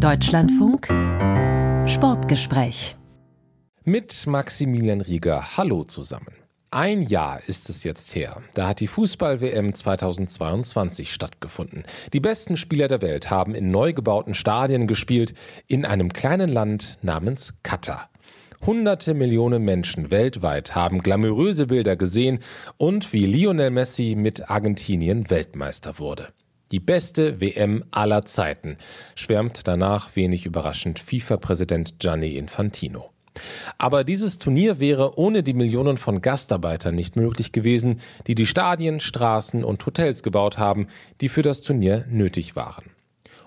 Deutschlandfunk 0.00 0.88
Sportgespräch 1.86 2.96
mit 3.84 4.26
Maximilian 4.26 5.02
Rieger. 5.02 5.58
Hallo 5.58 5.84
zusammen. 5.84 6.32
Ein 6.70 7.02
Jahr 7.02 7.42
ist 7.46 7.68
es 7.68 7.84
jetzt 7.84 8.14
her. 8.14 8.40
Da 8.54 8.68
hat 8.68 8.80
die 8.80 8.86
Fußball-WM 8.86 9.74
2022 9.74 11.12
stattgefunden. 11.12 11.84
Die 12.14 12.20
besten 12.20 12.56
Spieler 12.56 12.88
der 12.88 13.02
Welt 13.02 13.28
haben 13.28 13.54
in 13.54 13.70
neu 13.70 13.92
gebauten 13.92 14.32
Stadien 14.32 14.86
gespielt, 14.86 15.34
in 15.66 15.84
einem 15.84 16.14
kleinen 16.14 16.48
Land 16.48 16.98
namens 17.02 17.52
Katar. 17.62 18.08
Hunderte 18.64 19.12
Millionen 19.12 19.62
Menschen 19.64 20.10
weltweit 20.10 20.74
haben 20.74 21.02
glamouröse 21.02 21.66
Bilder 21.66 21.96
gesehen 21.96 22.38
und 22.78 23.12
wie 23.12 23.26
Lionel 23.26 23.70
Messi 23.70 24.14
mit 24.16 24.48
Argentinien 24.48 25.28
Weltmeister 25.28 25.98
wurde. 25.98 26.28
Die 26.72 26.80
beste 26.80 27.40
WM 27.40 27.84
aller 27.90 28.22
Zeiten, 28.22 28.76
schwärmt 29.16 29.66
danach 29.66 30.14
wenig 30.14 30.46
überraschend 30.46 31.00
FIFA-Präsident 31.00 31.98
Gianni 31.98 32.36
Infantino. 32.36 33.10
Aber 33.78 34.04
dieses 34.04 34.38
Turnier 34.38 34.78
wäre 34.78 35.18
ohne 35.18 35.42
die 35.42 35.54
Millionen 35.54 35.96
von 35.96 36.20
Gastarbeitern 36.20 36.94
nicht 36.94 37.16
möglich 37.16 37.50
gewesen, 37.50 38.00
die 38.28 38.36
die 38.36 38.46
Stadien, 38.46 39.00
Straßen 39.00 39.64
und 39.64 39.84
Hotels 39.84 40.22
gebaut 40.22 40.58
haben, 40.58 40.86
die 41.20 41.28
für 41.28 41.42
das 41.42 41.62
Turnier 41.62 42.06
nötig 42.08 42.54
waren. 42.54 42.84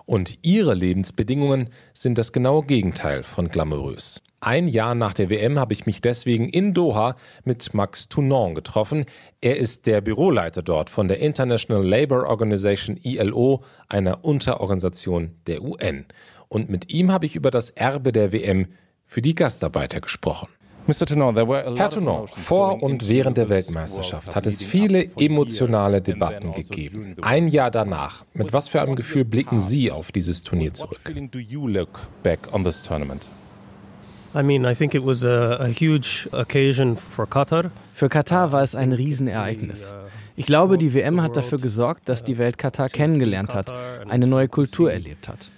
Und 0.06 0.40
ihre 0.42 0.74
Lebensbedingungen 0.74 1.70
sind 1.94 2.18
das 2.18 2.34
genaue 2.34 2.66
Gegenteil 2.66 3.24
von 3.24 3.48
glamourös. 3.48 4.22
Ein 4.44 4.68
Jahr 4.68 4.94
nach 4.94 5.14
der 5.14 5.30
WM 5.30 5.58
habe 5.58 5.72
ich 5.72 5.86
mich 5.86 6.02
deswegen 6.02 6.50
in 6.50 6.74
Doha 6.74 7.16
mit 7.46 7.74
Max 7.74 8.10
Tounon 8.10 8.56
getroffen. 8.56 9.06
Er 9.40 9.56
ist 9.56 9.88
der 9.88 10.02
Büroleiter 10.02 10.62
dort 10.62 10.90
von 10.90 11.08
der 11.08 11.20
International 11.20 11.82
Labour 11.82 12.28
Organization 12.28 12.98
ILO, 13.02 13.64
einer 13.88 14.26
Unterorganisation 14.26 15.32
der 15.48 15.64
UN. 15.64 16.04
Und 16.50 16.70
mit 16.70 16.94
ihm 16.94 17.10
habe 17.10 17.26
ich 17.26 17.38
über 17.38 17.52
das 17.52 17.70
Erbe 17.70 18.12
der 18.12 18.34
WM 18.34 18.68
für 19.06 19.22
die 19.22 19.34
Gastarbeiter 19.34 20.02
gesprochen. 20.02 20.50
Herr 20.88 21.90
Tonon, 21.90 22.28
vor 22.28 22.84
und 22.84 23.08
während 23.08 23.38
der 23.38 23.48
Weltmeisterschaft 23.48 24.36
hat 24.36 24.46
es 24.46 24.62
viele 24.62 25.10
emotionale 25.16 26.02
Debatten 26.02 26.52
gegeben. 26.52 27.16
Ein 27.22 27.48
Jahr 27.48 27.72
danach, 27.72 28.26
mit 28.34 28.52
was 28.52 28.68
für 28.68 28.82
einem 28.82 28.98
Gefühl 28.98 29.24
blicken 29.24 29.60
Sie 29.60 29.90
auf 29.90 30.12
dieses 30.12 30.44
Turnier 30.44 30.74
zurück? 30.74 31.00
Für 37.94 38.10
Katar 38.10 38.52
war 38.52 38.64
es 38.64 38.74
ein 38.74 38.92
Riesenereignis. 38.92 39.94
Ich 40.36 40.48
glaube, 40.48 40.80
die 40.80 40.96
WM 40.96 41.22
hat 41.22 41.38
dafür 41.38 41.60
gesorgt, 41.60 42.10
dass 42.10 42.24
die 42.24 42.40
Welt 42.40 42.58
Katar 42.58 42.90
kennengelernt 42.90 43.54
hat, 43.54 43.72
eine 44.10 44.26
neue 44.26 44.48
Kultur 44.48 44.92
erlebt 44.92 45.28
hat. 45.28 45.52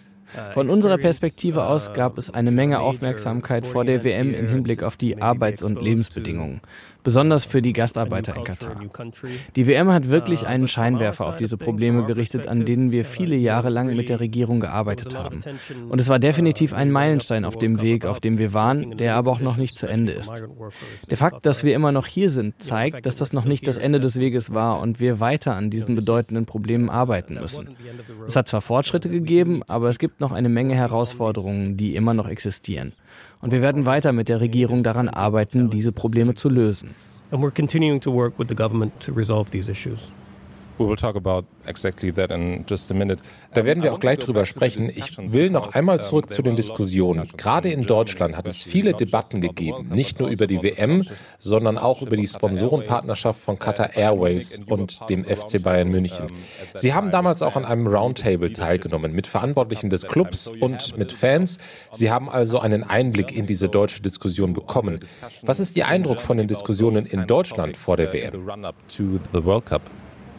Von 0.53 0.69
unserer 0.69 0.97
Perspektive 0.97 1.63
aus 1.63 1.93
gab 1.93 2.17
es 2.17 2.33
eine 2.33 2.51
Menge 2.51 2.81
Aufmerksamkeit 2.81 3.65
vor 3.65 3.85
der 3.85 4.03
WM 4.03 4.33
im 4.33 4.49
Hinblick 4.49 4.83
auf 4.83 4.97
die 4.97 5.21
Arbeits- 5.21 5.63
und 5.63 5.81
Lebensbedingungen 5.81 6.59
besonders 7.05 7.45
für 7.45 7.61
die 7.61 7.71
Gastarbeiter 7.71 8.35
in 8.35 8.43
Katar. 8.43 8.81
Die 9.55 9.67
WM 9.67 9.93
hat 9.93 10.09
wirklich 10.09 10.47
einen 10.47 10.67
Scheinwerfer 10.67 11.27
auf 11.27 11.37
diese 11.37 11.55
Probleme 11.55 12.03
gerichtet, 12.03 12.47
an 12.47 12.65
denen 12.65 12.91
wir 12.91 13.05
viele 13.05 13.35
Jahre 13.35 13.69
lang 13.69 13.95
mit 13.95 14.09
der 14.09 14.19
Regierung 14.19 14.59
gearbeitet 14.59 15.15
haben. 15.15 15.39
Und 15.87 16.01
es 16.01 16.09
war 16.09 16.17
definitiv 16.19 16.73
ein 16.73 16.91
Meilenstein 16.91 17.45
auf 17.45 17.57
dem 17.57 17.81
Weg, 17.81 18.05
auf 18.05 18.19
dem 18.19 18.39
wir 18.39 18.53
waren, 18.53 18.97
der 18.97 19.15
aber 19.15 19.31
auch 19.31 19.39
noch 19.39 19.55
nicht 19.55 19.77
zu 19.77 19.87
Ende 19.87 20.13
ist. 20.13 20.43
Der 21.09 21.17
Fakt, 21.17 21.45
dass 21.45 21.63
wir 21.63 21.75
immer 21.75 21.91
noch 21.91 22.07
hier 22.07 22.29
sind, 22.29 22.61
zeigt, 22.61 23.05
dass 23.05 23.15
das 23.15 23.33
noch 23.33 23.45
nicht 23.45 23.67
das 23.67 23.77
Ende 23.77 23.99
des 23.99 24.19
Weges 24.19 24.51
war 24.51 24.79
und 24.79 24.99
wir 24.99 25.19
weiter 25.19 25.55
an 25.55 25.69
diesen 25.69 25.93
bedeutenden 25.93 26.47
Problemen 26.47 26.89
arbeiten 26.89 27.35
müssen. 27.35 27.77
Es 28.27 28.35
hat 28.35 28.47
zwar 28.47 28.61
Fortschritte 28.61 29.09
gegeben, 29.09 29.61
aber 29.67 29.89
es 29.89 29.99
gibt 29.99 30.19
noch 30.21 30.31
eine 30.31 30.49
Menge 30.49 30.73
Herausforderungen, 30.73 31.77
die 31.77 31.95
immer 31.95 32.15
noch 32.15 32.27
existieren. 32.27 32.93
Und 33.41 33.51
wir 33.51 33.61
werden 33.61 33.85
weiter 33.85 34.11
mit 34.11 34.27
der 34.27 34.41
Regierung 34.41 34.83
daran 34.83 35.07
arbeiten, 35.07 35.69
diese 35.69 35.91
Probleme 35.91 36.33
zu 36.33 36.49
lösen. 36.49 36.94
And 37.31 37.41
we're 37.41 37.51
continuing 37.51 37.99
to 38.01 38.11
work 38.11 38.37
with 38.37 38.47
the 38.47 38.55
government 38.55 39.01
to 39.01 39.11
resolve 39.11 39.51
these 39.51 39.67
issues. 39.67 40.11
Da 43.53 43.65
werden 43.65 43.83
wir 43.83 43.93
auch 43.93 43.99
gleich 43.99 44.19
drüber 44.19 44.45
sprechen. 44.45 44.89
Ich 44.95 45.17
will 45.31 45.49
noch 45.49 45.73
einmal 45.73 46.01
zurück 46.01 46.29
zu 46.29 46.41
den 46.41 46.55
Diskussionen. 46.55 47.29
Gerade 47.37 47.69
in 47.69 47.83
Deutschland 47.83 48.37
hat 48.37 48.47
es 48.47 48.63
viele 48.63 48.93
Debatten 48.93 49.41
gegeben, 49.41 49.89
nicht 49.89 50.19
nur 50.19 50.29
über 50.29 50.47
die 50.47 50.61
WM, 50.61 51.03
sondern 51.39 51.77
auch 51.77 52.01
über 52.01 52.17
die 52.17 52.27
Sponsorenpartnerschaft 52.27 53.39
von 53.39 53.57
Qatar 53.59 53.95
Airways 53.95 54.61
und 54.67 54.99
dem 55.09 55.23
FC 55.23 55.61
Bayern 55.61 55.89
München. 55.89 56.27
Sie 56.75 56.93
haben 56.93 57.11
damals 57.11 57.41
auch 57.41 57.55
an 57.55 57.65
einem 57.65 57.87
Roundtable 57.87 58.53
teilgenommen 58.53 59.13
mit 59.13 59.27
Verantwortlichen 59.27 59.89
des 59.89 60.07
Clubs 60.07 60.47
und 60.47 60.97
mit 60.97 61.11
Fans. 61.11 61.57
Sie 61.91 62.11
haben 62.11 62.29
also 62.29 62.59
einen 62.59 62.83
Einblick 62.83 63.35
in 63.35 63.45
diese 63.45 63.69
deutsche 63.69 64.01
Diskussion 64.01 64.53
bekommen. 64.53 64.99
Was 65.43 65.59
ist 65.59 65.77
Ihr 65.77 65.87
Eindruck 65.87 66.21
von 66.21 66.37
den 66.37 66.47
Diskussionen 66.47 67.05
in 67.05 67.27
Deutschland 67.27 67.77
vor 67.77 67.97
der 67.97 68.13
WM? 68.13 68.45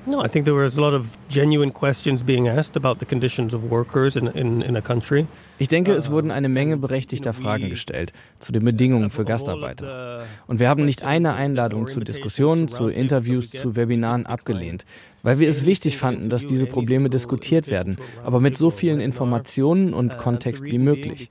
No, 0.07 0.21
I 0.21 0.29
think 0.29 0.45
there 0.45 0.55
was 0.55 0.77
a 0.77 0.81
lot 0.81 0.95
of 0.95 1.19
genuine 1.29 1.73
questions 1.73 2.23
being 2.23 2.47
asked 2.47 2.77
about 2.77 3.01
the 3.01 3.05
conditions 3.05 3.53
of 3.53 3.65
workers 3.65 4.17
in, 4.17 4.29
in, 4.29 4.63
in 4.63 4.77
a 4.77 4.83
country. 4.83 5.27
Ich 5.59 5.69
denke, 5.69 5.93
es 5.93 6.11
wurden 6.11 6.31
eine 6.31 6.49
Menge 6.49 6.77
berechtigter 6.77 7.33
Fragen 7.33 7.71
gestellt 7.71 8.13
zu 8.41 8.53
den 8.53 8.65
Bedingungen 8.65 9.11
für 9.11 9.25
Gastarbeiter. 9.25 10.25
Und 10.47 10.61
wir 10.61 10.69
haben 10.69 10.85
nicht 10.85 11.05
eine 11.05 11.35
Einladung 11.35 11.89
zu 11.89 12.01
Diskussionen, 12.01 12.69
zu 12.69 12.89
Interviews, 12.89 13.51
zu 13.51 13.77
Webinaren 13.77 14.27
abgelehnt, 14.27 14.85
weil 15.23 15.39
wir 15.39 15.49
es 15.49 15.65
wichtig 15.65 15.99
fanden, 15.99 16.29
dass 16.29 16.47
diese 16.47 16.67
Probleme 16.67 17.11
diskutiert 17.11 17.71
werden, 17.71 17.97
aber 18.23 18.41
mit 18.41 18.57
so 18.57 18.71
vielen 18.71 19.01
Informationen 19.01 19.95
und 19.95 20.19
Kontext 20.19 20.63
wie 20.63 20.79
möglich. 20.79 21.31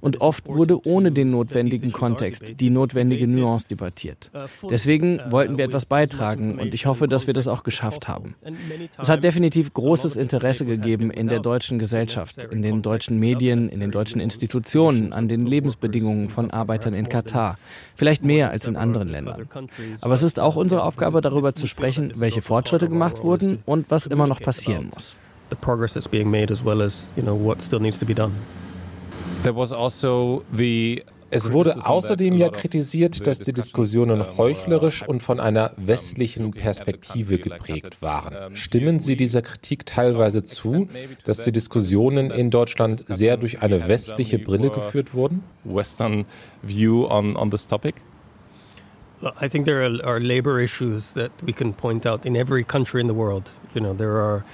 Und 0.00 0.20
oft 0.20 0.46
wurde 0.46 0.86
ohne 0.86 1.10
den 1.10 1.30
notwendigen 1.30 1.92
Kontext 1.92 2.60
die 2.60 2.70
notwendige 2.70 3.26
Nuance 3.26 3.66
debattiert. 3.68 4.30
Deswegen 4.68 5.18
wollten 5.30 5.56
wir 5.58 5.64
etwas 5.64 5.86
beitragen 5.86 6.58
und 6.58 6.74
ich 6.74 6.86
hoffe, 6.86 7.08
dass 7.08 7.26
wir 7.26 7.34
das 7.34 7.48
auch 7.48 7.64
geschafft 7.64 8.06
haben. 8.06 8.34
Es 9.00 9.08
hat 9.08 9.24
definitiv 9.24 9.72
großes 9.72 10.16
Interesse 10.16 10.66
gegeben 10.66 11.10
in 11.10 11.28
der 11.28 11.40
deutschen 11.40 11.78
Gesellschaft, 11.78 12.44
in 12.44 12.62
den 12.62 12.82
deutschen 12.82 13.18
Medien, 13.18 13.61
in 13.68 13.80
den 13.80 13.90
deutschen 13.90 14.20
Institutionen, 14.20 15.12
an 15.12 15.28
den 15.28 15.46
Lebensbedingungen 15.46 16.28
von 16.28 16.50
Arbeitern 16.50 16.94
in 16.94 17.08
Katar. 17.08 17.58
Vielleicht 17.94 18.24
mehr 18.24 18.50
als 18.50 18.66
in 18.66 18.76
anderen 18.76 19.08
Ländern. 19.08 19.48
Aber 20.00 20.14
es 20.14 20.22
ist 20.22 20.40
auch 20.40 20.56
unsere 20.56 20.82
Aufgabe, 20.82 21.20
darüber 21.20 21.54
zu 21.54 21.66
sprechen, 21.66 22.12
welche 22.16 22.42
Fortschritte 22.42 22.88
gemacht 22.88 23.22
wurden 23.22 23.62
und 23.66 23.90
was 23.90 24.06
immer 24.06 24.26
noch 24.26 24.40
passieren 24.40 24.90
muss. 24.94 25.16
The 25.50 25.56
progress 25.56 25.94
that's 25.94 26.08
being 26.08 26.30
made 26.30 26.52
as 26.52 26.64
well 26.64 26.80
as, 26.80 27.08
you 27.16 27.22
know, 27.22 27.38
what 27.38 27.60
still 27.62 27.80
needs 27.80 27.98
to 27.98 28.06
be 28.06 28.14
done. 28.14 28.32
There 29.42 29.54
was 29.54 29.72
also 29.72 30.44
the 30.56 31.04
es 31.32 31.50
wurde 31.50 31.74
außerdem 31.84 32.36
ja 32.36 32.50
kritisiert, 32.50 33.26
dass 33.26 33.38
die 33.38 33.52
Diskussionen 33.52 34.36
heuchlerisch 34.36 35.02
und 35.06 35.22
von 35.22 35.40
einer 35.40 35.72
westlichen 35.76 36.52
Perspektive 36.52 37.38
geprägt 37.38 38.02
waren. 38.02 38.54
Stimmen 38.54 39.00
Sie 39.00 39.16
dieser 39.16 39.42
Kritik 39.42 39.86
teilweise 39.86 40.44
zu, 40.44 40.88
dass 41.24 41.44
die 41.44 41.52
Diskussionen 41.52 42.30
in 42.30 42.50
Deutschland 42.50 43.04
sehr 43.08 43.36
durch 43.36 43.62
eine 43.62 43.88
westliche 43.88 44.38
Brille 44.38 44.70
geführt 44.70 45.14
wurden? 45.14 45.42
Western 45.64 46.26
view 46.62 47.06
on, 47.06 47.36
on 47.36 47.50
this 47.50 47.66
topic? 47.66 47.96
I 49.40 49.48
think 49.48 49.66
there 49.66 50.00
are, 50.04 50.18
labor 50.18 50.60
issues 50.60 51.14
that 51.14 51.30
we 51.42 51.52
can 51.52 51.72
point 51.72 52.06
out 52.06 52.26
in 52.26 52.34
every 52.36 52.64
country 52.64 53.00
in 53.00 53.06
the 53.06 53.14
world. 53.14 53.52
You 53.74 53.80
know, 53.80 53.94
there 53.94 54.20
are 54.20 54.44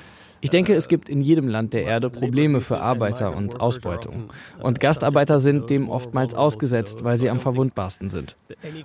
ich 0.41 0.51
denke, 0.51 0.75
es 0.75 0.89
gibt 0.89 1.09
in 1.09 1.21
jedem 1.21 1.49
Land 1.49 1.73
der 1.73 1.85
Erde 1.85 2.11
Probleme 2.11 2.61
für 2.61 2.81
Arbeiter 2.81 3.37
und 3.37 3.61
Ausbeutung. 3.61 4.31
Und 4.61 4.81
Gastarbeiter 4.81 5.41
sind 5.41 5.71
dem 5.71 5.89
oftmals 5.89 6.35
ausgesetzt, 6.35 7.05
weil 7.05 7.19
sie 7.19 7.31
am 7.31 7.41
verwundbarsten 7.41 8.09
sind. 8.09 8.37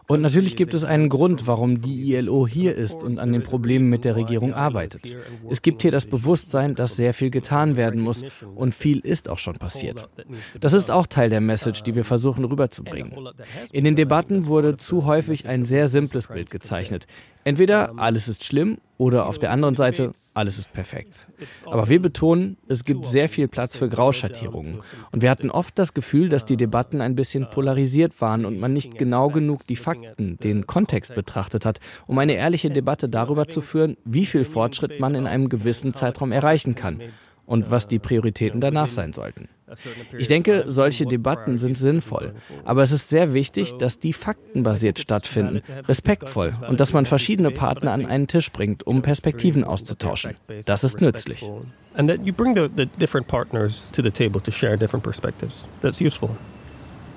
Und 0.08 0.22
natürlich 0.22 0.56
gibt 0.56 0.74
es 0.74 0.84
einen 0.84 1.09
Grund, 1.09 1.47
warum 1.47 1.81
die 1.81 2.14
ILO 2.14 2.47
hier 2.47 2.75
ist 2.75 3.03
und 3.03 3.19
an 3.19 3.31
den 3.31 3.44
Problemen 3.44 3.90
mit 3.90 4.03
der 4.03 4.16
Regierung 4.16 4.53
arbeitet. 4.53 5.16
Es 5.50 5.62
gibt 5.62 5.81
hier 5.81 5.91
das 5.91 6.06
Bewusstsein, 6.06 6.75
dass 6.75 6.96
sehr 6.96 7.14
viel 7.14 7.30
getan 7.30 7.78
werden 7.78 8.02
muss 8.02 8.24
und 8.56 8.74
viel 8.74 9.00
ist 9.00 9.30
auch 9.30 9.38
schon 9.38 9.56
passiert. 9.56 10.08
Das 10.59 10.73
ist 10.73 10.91
auch 10.91 11.08
Teil 11.08 11.29
der 11.29 11.41
Message, 11.41 11.84
die 11.84 11.96
wir 11.96 12.06
versuchen 12.06 12.46
rüberzubringen. 12.46 13.14
In 13.72 13.84
den 13.84 13.96
Debatten 13.96 14.46
wurde 14.47 14.78
zu 14.78 15.06
häufig 15.06 15.47
ein 15.47 15.66
sehr 15.66 15.88
simples 15.88 16.28
Bild 16.28 16.49
gezeichnet. 16.49 17.08
Entweder 17.44 17.94
alles 17.97 18.28
ist 18.28 18.44
schlimm 18.46 18.78
oder 19.03 19.26
auf 19.26 19.38
der 19.38 19.52
anderen 19.52 19.76
Seite 19.76 20.14
alles 20.34 20.58
ist 20.58 20.72
perfekt. 20.72 21.28
Aber 21.66 21.90
wir 21.90 22.02
betonen, 22.02 22.55
es 22.70 22.85
gibt 22.85 23.05
sehr 23.05 23.28
viel 23.28 23.50
Platz 23.50 23.76
für 23.76 23.90
Grauschattierungen. 23.90 24.79
Und 25.11 25.22
wir 25.22 25.29
hatten 25.29 25.52
oft 25.52 25.78
das 25.78 25.94
Gefühl, 25.94 26.29
dass 26.29 26.46
die 26.46 26.55
Debatten 26.55 27.02
ein 27.02 27.14
bisschen 27.14 27.50
polarisiert 27.50 28.22
waren 28.22 28.46
und 28.46 28.61
man 28.61 28.72
nicht 28.72 28.97
genau 28.97 29.28
genug 29.28 29.67
die 29.67 29.76
Fakten, 29.76 30.38
den 30.38 30.67
Kontext 30.67 31.16
betrachtet 31.16 31.66
hat, 31.66 31.82
um 32.08 32.17
eine 32.17 32.35
ehrliche 32.35 32.70
Debatte 32.70 33.09
darüber 33.09 33.50
zu 33.50 33.59
führen, 33.59 33.97
wie 34.05 34.26
viel 34.26 34.46
Fortschritt 34.46 35.02
man 35.02 35.16
in 35.16 35.28
einem 35.28 35.49
gewissen 35.49 35.94
Zeitraum 35.94 36.32
erreichen 36.32 36.73
kann 36.73 37.02
und 37.46 37.72
was 37.72 37.90
die 37.90 37.99
Prioritäten 37.99 38.61
danach 38.61 38.90
sein 38.90 39.11
sollten. 39.11 39.49
Ich 40.17 40.28
denke, 40.28 40.66
solche 40.67 41.05
Debatten 41.05 41.58
sind 41.58 41.78
sinnvoll. 41.78 42.34
Aber 42.66 42.84
es 42.84 42.91
ist 42.91 43.09
sehr 43.09 43.34
wichtig, 43.34 43.78
dass 43.78 43.99
die 43.99 44.14
faktenbasiert 44.14 44.99
stattfinden, 44.99 45.61
respektvoll 45.87 46.53
und 46.67 46.79
dass 46.79 46.93
man 46.93 47.05
verschiedene 47.05 47.52
Partner 47.52 47.91
an 47.91 48.05
einen 48.05 48.28
Tisch 48.28 48.52
bringt, 48.52 48.85
um 48.85 49.02
Perspektiven 49.02 49.64
auszutauschen. 49.64 50.35
Das 50.66 50.84
ist 50.84 51.02
nützlich. 51.02 51.43
And 51.96 52.09
that 52.09 52.25
you 52.25 52.34
bring 52.34 52.55
the, 52.55 52.70
the 52.75 52.87
different 52.99 53.28
partners 53.28 53.90
to 53.91 54.02
the 54.02 54.11
table 54.11 54.41
to 54.41 54.52
share 54.52 54.78
different 54.78 55.03
perspectives. 55.03 55.67
That's 55.81 56.02
useful. 56.02 56.29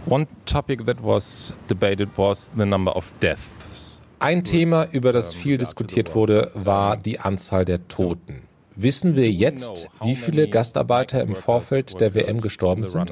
One 0.06 0.26
topic 0.44 0.84
that 0.86 1.02
was 1.02 1.54
debated 1.68 2.10
was 2.16 2.50
the 2.56 2.66
number 2.66 2.94
of 2.94 3.12
deaths. 3.20 4.00
Ein 4.18 4.44
Thema, 4.44 4.86
über 4.92 5.12
das 5.12 5.34
viel 5.34 5.58
diskutiert 5.58 6.14
wurde, 6.14 6.50
war 6.54 6.96
die 6.96 7.20
Anzahl 7.20 7.64
der 7.64 7.86
Toten. 7.86 8.45
Wissen 8.76 9.16
wir 9.16 9.30
jetzt, 9.30 9.88
wie 10.02 10.16
viele 10.16 10.48
Gastarbeiter 10.48 11.22
im 11.22 11.34
Vorfeld 11.34 11.98
der 11.98 12.14
WM 12.14 12.42
gestorben 12.42 12.84
sind? 12.84 13.10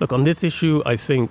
Look, 0.00 0.12
on 0.12 0.24
this 0.24 0.42
issue, 0.42 0.82
I 0.86 0.96
think 0.96 1.30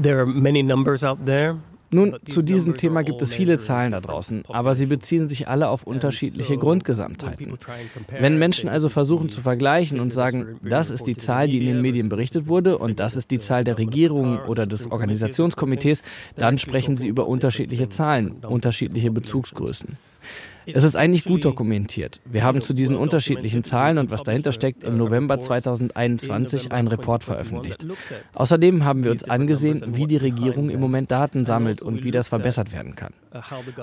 there 0.00 0.20
are 0.20 0.26
many 0.26 0.62
numbers 0.62 1.02
out 1.02 1.18
there. 1.26 1.56
Nun, 1.90 2.16
zu 2.26 2.42
diesem 2.42 2.76
Thema 2.76 3.02
gibt 3.02 3.22
es 3.22 3.32
viele 3.32 3.58
Zahlen 3.58 3.92
da 3.92 4.00
draußen, 4.00 4.44
aber 4.48 4.74
sie 4.74 4.86
beziehen 4.86 5.28
sich 5.28 5.48
alle 5.48 5.68
auf 5.68 5.84
unterschiedliche 5.84 6.58
Grundgesamtheiten. 6.58 7.58
Wenn 8.20 8.38
Menschen 8.38 8.68
also 8.68 8.90
versuchen 8.90 9.30
zu 9.30 9.40
vergleichen 9.40 9.98
und 9.98 10.12
sagen, 10.12 10.60
das 10.62 10.90
ist 10.90 11.06
die 11.06 11.16
Zahl, 11.16 11.48
die 11.48 11.58
in 11.58 11.66
den 11.66 11.80
Medien 11.80 12.10
berichtet 12.10 12.46
wurde 12.46 12.76
und 12.76 13.00
das 13.00 13.16
ist 13.16 13.30
die 13.30 13.38
Zahl 13.38 13.64
der 13.64 13.78
Regierung 13.78 14.38
oder 14.40 14.66
des 14.66 14.90
Organisationskomitees, 14.90 16.02
dann 16.36 16.58
sprechen 16.58 16.98
sie 16.98 17.08
über 17.08 17.26
unterschiedliche 17.26 17.88
Zahlen, 17.88 18.32
unterschiedliche 18.44 19.10
Bezugsgrößen. 19.10 19.96
Es 20.74 20.84
ist 20.84 20.96
eigentlich 20.96 21.24
gut 21.24 21.44
dokumentiert. 21.44 22.20
Wir 22.24 22.44
haben 22.44 22.62
zu 22.62 22.74
diesen 22.74 22.96
unterschiedlichen 22.96 23.64
Zahlen 23.64 23.98
und 23.98 24.10
was 24.10 24.22
dahinter 24.22 24.52
steckt 24.52 24.84
im 24.84 24.96
November 24.96 25.40
2021 25.40 26.72
einen 26.72 26.88
Report 26.88 27.24
veröffentlicht. 27.24 27.86
Außerdem 28.34 28.84
haben 28.84 29.04
wir 29.04 29.10
uns 29.10 29.24
angesehen, 29.24 29.82
wie 29.96 30.06
die 30.06 30.16
Regierung 30.16 30.70
im 30.70 30.80
Moment 30.80 31.10
Daten 31.10 31.44
sammelt 31.44 31.82
und 31.82 32.04
wie 32.04 32.10
das 32.10 32.28
verbessert 32.28 32.72
werden 32.72 32.94
kann. 32.96 33.14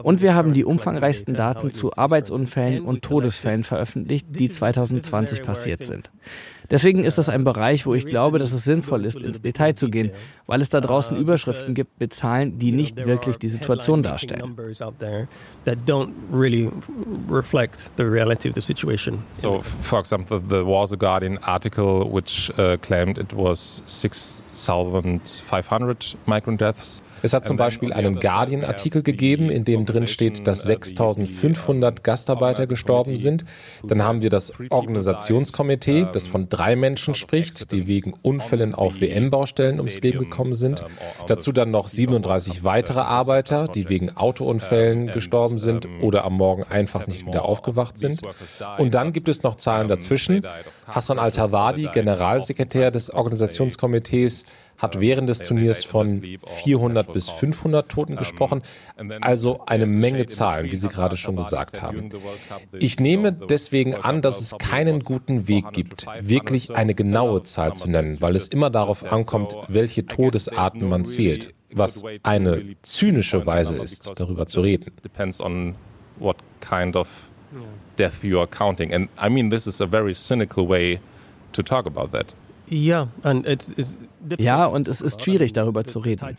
Und 0.04 0.22
wir 0.22 0.36
haben 0.36 0.54
die 0.54 0.66
umfangreichsten 0.66 1.36
Daten 1.36 1.72
zu 1.72 1.96
Arbeitsunfällen 1.96 2.82
und 2.82 3.02
Todesfällen 3.02 3.64
veröffentlicht, 3.64 4.28
die 4.30 4.50
2020 4.50 5.44
passiert 5.44 5.84
sind. 5.84 6.10
Deswegen 6.70 7.04
ist 7.04 7.18
das 7.18 7.30
ein 7.30 7.44
Bereich, 7.44 7.86
wo 7.86 7.94
ich 7.94 8.06
glaube, 8.06 8.40
dass 8.40 8.54
es 8.54 8.64
sinnvoll 8.64 9.06
ist, 9.06 9.22
ins 9.22 9.42
Detail 9.42 9.76
zu 9.76 9.90
gehen, 9.90 10.12
weil 10.48 10.62
es 10.62 10.70
da 10.70 10.82
draußen 10.82 11.18
Überschriften 11.18 11.74
gibt 11.74 12.00
mit 12.00 12.14
Zahlen, 12.14 12.60
die 12.60 12.72
nicht 12.72 13.06
wirklich 13.06 13.38
die 13.38 13.50
Situation 13.50 14.04
darstellen. 14.04 14.56
So, 19.32 19.62
for 19.82 20.00
example, 20.00 20.42
there 20.48 20.66
was 20.66 20.94
a 20.94 20.96
Guardian 20.96 21.38
article 21.40 22.06
which 22.12 22.52
uh, 22.58 22.78
claimed 22.78 23.18
it 23.18 23.36
was 23.36 23.84
6,500 23.86 26.18
migrant 26.26 26.62
deaths. 26.62 27.04
Es 27.22 27.34
hat 27.34 27.46
zum 27.46 27.58
Beispiel 27.58 27.92
einen 27.92 28.20
Guardian-Artikel 28.20 29.02
gegeben, 29.02 29.50
in 29.50 29.66
dem 29.66 29.86
drin 29.86 30.08
steht, 30.08 30.48
dass 30.48 30.64
6500 30.64 32.04
Gastarbeiter 32.04 32.68
gestorben 32.68 33.18
sind. 33.18 33.44
Dann 33.84 34.04
haben 34.04 34.22
wir 34.22 34.30
das 34.30 34.54
Organisationskomitee, 34.70 36.08
das 36.14 36.28
von 36.28 36.48
drei 36.56 36.76
Menschen 36.76 37.16
spricht, 37.16 37.72
die 37.72 37.88
wegen 37.88 38.14
Unfällen 38.22 38.74
auf 38.74 39.02
WM-Baustellen 39.02 39.78
ums 39.78 40.00
Leben 40.00 40.20
gekommen 40.20 40.54
sind. 40.54 40.84
Dazu 41.28 41.52
dann 41.52 41.72
noch 41.72 41.88
37 41.88 42.64
weitere 42.64 43.02
Arbeiter, 43.02 43.68
die 43.68 43.90
wegen 43.90 44.16
Autounfällen 44.16 45.08
gestorben 45.08 45.60
sind 45.60 45.88
oder 46.02 46.24
am 46.24 46.38
Morgen 46.38 46.64
einfach 46.64 47.08
nicht 47.08 47.26
wieder 47.28 47.44
aufgewacht 47.44 47.98
sind. 47.98 48.22
Und 48.78 48.96
dann 48.96 49.12
gibt 49.12 49.28
es 49.28 49.44
noch 49.44 49.56
Zahlen 49.56 49.88
dazwischen. 49.88 50.46
Hassan 50.88 51.20
Al-Tawadi, 51.20 51.90
Generalsekretär 51.94 52.92
des 52.92 53.14
Organisationskomitees, 53.14 54.46
hat 54.78 55.00
während 55.00 55.30
des 55.30 55.40
Turniers 55.40 55.84
von 55.84 56.22
400 56.44 57.14
bis 57.14 57.30
500 57.30 57.90
Toten 57.90 58.16
gesprochen, 58.16 58.62
also 59.22 59.62
eine 59.66 59.86
Menge 59.86 60.28
Zahlen, 60.28 60.72
wie 60.72 60.76
Sie 60.76 60.88
gerade 60.88 61.18
schon 61.18 61.36
gesagt 61.36 61.82
haben. 61.82 62.10
Ich 62.78 63.00
nehme 63.00 63.32
deswegen 63.32 63.96
an, 63.96 64.22
dass 64.22 64.42
es 64.42 64.58
keinen 64.58 65.00
guten 65.00 65.48
Weg 65.48 65.72
gibt, 65.72 66.06
wirklich 66.20 66.76
eine 66.76 66.94
genaue 66.94 67.44
Zahl 67.44 67.74
zu 67.74 67.90
nennen, 67.90 68.18
weil 68.20 68.36
es 68.36 68.48
immer 68.48 68.70
darauf 68.70 69.12
ankommt, 69.12 69.56
welche 69.68 70.06
Todesarten 70.06 70.88
man 70.88 71.06
zählt, 71.06 71.54
was 71.72 72.04
eine 72.24 72.76
zynische 72.82 73.46
Weise 73.46 73.78
ist, 73.78 74.12
darüber 74.20 74.46
zu 74.46 74.60
reden. 74.62 74.94
what 76.18 76.38
kind 76.62 76.96
of 76.96 77.32
death 77.96 78.24
you 78.24 78.40
are 78.40 78.48
counting. 78.48 78.94
And 78.94 79.10
I 79.18 79.30
mean, 79.30 79.50
this 79.50 79.68
is 79.68 79.82
a 79.82 79.86
very 79.86 80.14
cynical 80.14 80.68
way 80.68 81.00
to 81.54 81.64
talk 81.64 81.86
about 81.86 82.12
that. 82.12 82.34
Ja, 82.68 83.10
and 83.24 83.46
it's, 83.46 83.70
it's 83.78 83.96
ja, 84.38 84.66
und 84.66 84.88
es 84.88 85.02
ist 85.02 85.22
schwierig, 85.22 85.54
darüber 85.54 85.84
zu 85.84 86.00
reden. 86.00 86.36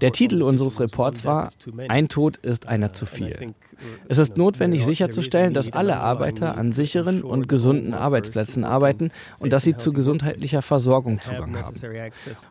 Der 0.00 0.12
Titel 0.12 0.42
unseres 0.42 0.80
Reports 0.80 1.24
war 1.24 1.50
Ein 1.88 2.08
Tod 2.08 2.36
ist 2.38 2.66
einer 2.66 2.92
zu 2.92 3.06
viel. 3.06 3.54
Es 4.08 4.18
ist 4.18 4.36
notwendig 4.36 4.84
sicherzustellen, 4.84 5.54
dass 5.54 5.72
alle 5.72 5.98
Arbeiter 5.98 6.56
an 6.56 6.72
sicheren 6.72 7.22
und 7.22 7.48
gesunden 7.48 7.94
Arbeitsplätzen 7.94 8.64
arbeiten 8.64 9.10
und 9.40 9.52
dass 9.52 9.64
sie 9.64 9.76
zu 9.76 9.92
gesundheitlicher 9.92 10.62
Versorgung 10.62 11.20
Zugang 11.20 11.56
haben. 11.56 11.76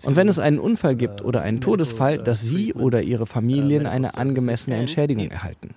Und 0.04 0.16
wenn 0.16 0.28
es 0.28 0.40
einen 0.40 0.60
Unfall 0.60 0.96
gibt 0.96 1.24
oder 1.24 1.42
einen 1.42 1.62
Todesfall, 1.62 2.18
dass 2.18 2.42
sie 2.42 2.74
oder 2.74 3.02
ihre 3.02 3.26
Familien 3.26 3.86
eine 3.86 4.18
angemessene 4.18 4.76
Entschädigung 4.76 5.30
erhalten. 5.30 5.74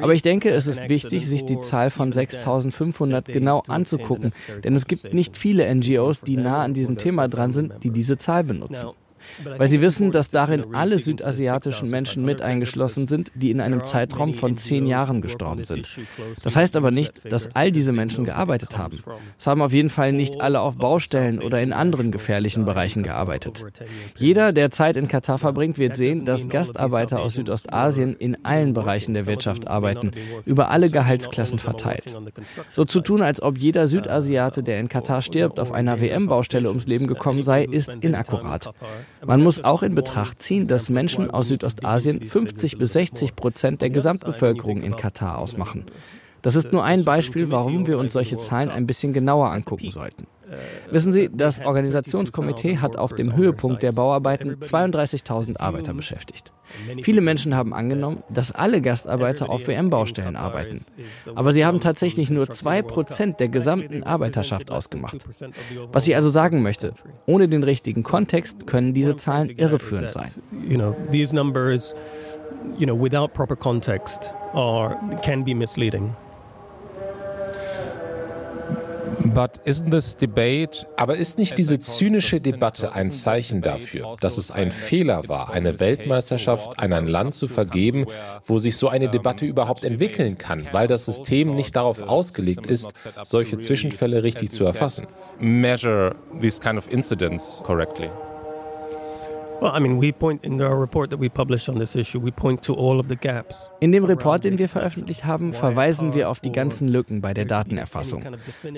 Aber 0.00 0.14
ich 0.14 0.22
denke, 0.22 0.50
es 0.50 0.66
ist 0.66 0.88
wichtig, 0.88 1.26
sich 1.26 1.44
die 1.44 1.60
Zahl 1.60 1.90
von 1.90 2.12
6500 2.12 3.26
genau 3.26 3.62
anzugucken, 3.68 4.32
denn 4.64 4.74
es 4.74 4.86
gibt 4.86 5.12
nicht 5.14 5.36
viele 5.36 5.72
NGOs, 5.74 6.20
die 6.20 6.36
nah 6.36 6.62
an 6.62 6.74
diesem 6.74 6.96
Thema 6.96 7.28
dran 7.28 7.52
sind, 7.52 7.72
die 7.82 7.90
diese 7.90 8.18
Zahl 8.18 8.29
Zahl 8.30 8.44
benutzen 8.44 8.90
weil 9.56 9.68
sie 9.68 9.80
wissen, 9.80 10.10
dass 10.10 10.30
darin 10.30 10.74
alle 10.74 10.98
südasiatischen 10.98 11.90
Menschen 11.90 12.24
mit 12.24 12.42
eingeschlossen 12.42 13.06
sind, 13.06 13.32
die 13.34 13.50
in 13.50 13.60
einem 13.60 13.84
Zeitraum 13.84 14.34
von 14.34 14.56
zehn 14.56 14.86
Jahren 14.86 15.20
gestorben 15.20 15.64
sind. 15.64 15.88
Das 16.42 16.56
heißt 16.56 16.76
aber 16.76 16.90
nicht, 16.90 17.30
dass 17.30 17.54
all 17.54 17.72
diese 17.72 17.92
Menschen 17.92 18.24
gearbeitet 18.24 18.78
haben. 18.78 18.98
Es 19.38 19.46
haben 19.46 19.62
auf 19.62 19.72
jeden 19.72 19.90
Fall 19.90 20.12
nicht 20.12 20.40
alle 20.40 20.60
auf 20.60 20.76
Baustellen 20.76 21.40
oder 21.40 21.60
in 21.60 21.72
anderen 21.72 22.12
gefährlichen 22.12 22.64
Bereichen 22.64 23.02
gearbeitet. 23.02 23.64
Jeder, 24.16 24.52
der 24.52 24.70
Zeit 24.70 24.96
in 24.96 25.08
Katar 25.08 25.38
verbringt, 25.38 25.78
wird 25.78 25.96
sehen, 25.96 26.24
dass 26.24 26.48
Gastarbeiter 26.48 27.20
aus 27.20 27.34
Südostasien 27.34 28.14
in 28.16 28.44
allen 28.44 28.72
Bereichen 28.72 29.14
der 29.14 29.26
Wirtschaft 29.26 29.68
arbeiten, 29.68 30.12
über 30.44 30.70
alle 30.70 30.90
Gehaltsklassen 30.90 31.58
verteilt. 31.58 32.14
So 32.72 32.84
zu 32.84 33.00
tun, 33.00 33.22
als 33.22 33.42
ob 33.42 33.58
jeder 33.58 33.86
Südasiate, 33.86 34.62
der 34.62 34.80
in 34.80 34.88
Katar 34.88 35.22
stirbt, 35.22 35.60
auf 35.60 35.72
einer 35.72 36.00
WM-Baustelle 36.00 36.68
ums 36.68 36.86
Leben 36.86 37.06
gekommen 37.06 37.42
sei, 37.42 37.64
ist 37.64 37.90
inakkurat. 38.00 38.72
Man 39.24 39.42
muss 39.42 39.62
auch 39.62 39.82
in 39.82 39.94
Betracht 39.94 40.40
ziehen, 40.40 40.66
dass 40.66 40.88
Menschen 40.88 41.30
aus 41.30 41.48
Südostasien 41.48 42.22
50 42.22 42.78
bis 42.78 42.94
60 42.94 43.36
Prozent 43.36 43.82
der 43.82 43.90
Gesamtbevölkerung 43.90 44.82
in 44.82 44.96
Katar 44.96 45.38
ausmachen. 45.38 45.84
Das 46.42 46.56
ist 46.56 46.72
nur 46.72 46.84
ein 46.84 47.04
Beispiel, 47.04 47.50
warum 47.50 47.86
wir 47.86 47.98
uns 47.98 48.12
solche 48.12 48.36
Zahlen 48.36 48.70
ein 48.70 48.86
bisschen 48.86 49.12
genauer 49.12 49.50
angucken 49.50 49.90
sollten. 49.90 50.26
Wissen 50.90 51.12
Sie, 51.12 51.30
das 51.32 51.60
Organisationskomitee 51.64 52.78
hat 52.78 52.96
auf 52.96 53.14
dem 53.14 53.36
Höhepunkt 53.36 53.82
der 53.82 53.92
Bauarbeiten 53.92 54.56
32.000 54.56 55.60
Arbeiter 55.60 55.94
beschäftigt. 55.94 56.52
Viele 57.02 57.20
Menschen 57.20 57.56
haben 57.56 57.74
angenommen, 57.74 58.22
dass 58.30 58.52
alle 58.52 58.80
Gastarbeiter 58.80 59.50
auf 59.50 59.66
WM-Baustellen 59.66 60.36
arbeiten. 60.36 60.80
Aber 61.34 61.52
sie 61.52 61.64
haben 61.64 61.80
tatsächlich 61.80 62.30
nur 62.30 62.44
2% 62.46 63.36
der 63.36 63.48
gesamten 63.48 64.02
Arbeiterschaft 64.02 64.70
ausgemacht. 64.70 65.24
Was 65.92 66.06
ich 66.06 66.14
also 66.14 66.30
sagen 66.30 66.62
möchte, 66.62 66.94
ohne 67.26 67.48
den 67.48 67.64
richtigen 67.64 68.02
Kontext 68.02 68.66
können 68.66 68.94
diese 68.94 69.16
Zahlen 69.16 69.50
irreführend 69.50 70.10
sein. 70.10 70.30
You 70.68 70.76
know, 70.76 70.96
or 79.36 79.48
can 79.48 79.90
be 79.90 79.96
misleading. 79.96 80.68
Aber 80.96 81.16
ist 81.16 81.38
nicht 81.38 81.58
diese 81.58 81.78
zynische 81.78 82.40
Debatte 82.40 82.92
ein 82.92 83.12
Zeichen 83.12 83.62
dafür, 83.62 84.16
dass 84.20 84.38
es 84.38 84.50
ein 84.50 84.70
Fehler 84.70 85.28
war, 85.28 85.50
eine 85.50 85.80
Weltmeisterschaft 85.80 86.78
an 86.78 86.92
ein 86.92 87.06
Land 87.06 87.34
zu 87.34 87.48
vergeben, 87.48 88.06
wo 88.44 88.58
sich 88.58 88.76
so 88.76 88.88
eine 88.88 89.08
Debatte 89.08 89.46
überhaupt 89.46 89.84
entwickeln 89.84 90.38
kann, 90.38 90.66
weil 90.72 90.86
das 90.86 91.06
System 91.06 91.54
nicht 91.54 91.76
darauf 91.76 92.02
ausgelegt 92.02 92.66
ist, 92.66 92.92
solche 93.24 93.58
Zwischenfälle 93.58 94.22
richtig 94.22 94.50
zu 94.50 94.64
erfassen? 94.64 95.06
Measure 95.38 96.14
these 96.40 96.60
kind 96.60 96.76
of 96.76 96.90
incidents 96.92 97.62
correctly. 97.64 98.10
In 103.80 103.92
dem 103.92 104.04
Report, 104.04 104.42
den 104.42 104.58
wir 104.58 104.68
veröffentlicht 104.68 105.26
haben, 105.26 105.52
verweisen 105.52 106.14
wir 106.14 106.30
auf 106.30 106.40
die 106.40 106.50
ganzen 106.50 106.88
Lücken 106.88 107.20
bei 107.20 107.34
der 107.34 107.44
Datenerfassung. 107.44 108.24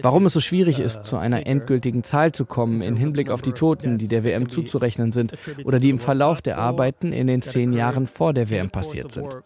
Warum 0.03 0.27
es 0.27 0.33
so 0.33 0.41
schwierig 0.41 0.81
ist, 0.81 1.05
zu 1.05 1.17
einer 1.17 1.47
endgültigen 1.47 2.03
Zahl 2.03 2.33
zu 2.33 2.45
kommen 2.47 2.83
in 2.83 2.97
Hinblick 2.97 3.31
auf 3.31 3.43
die 3.43 3.53
Toten, 3.53 3.97
die 3.99 4.09
der 4.09 4.25
WM 4.25 4.49
zuzurechnen 4.49 5.12
sind 5.12 5.35
oder 5.65 5.79
die 5.79 5.91
im 5.91 6.01
Verlauf 6.01 6.43
der 6.43 6.59
Arbeiten 6.59 7.12
in 7.12 7.29
den 7.29 7.43
zehn 7.43 7.73
Jahren 7.73 8.09
vor 8.09 8.33
der 8.33 8.51
WM 8.51 8.71
passiert 8.71 9.12
sind. 9.12 9.37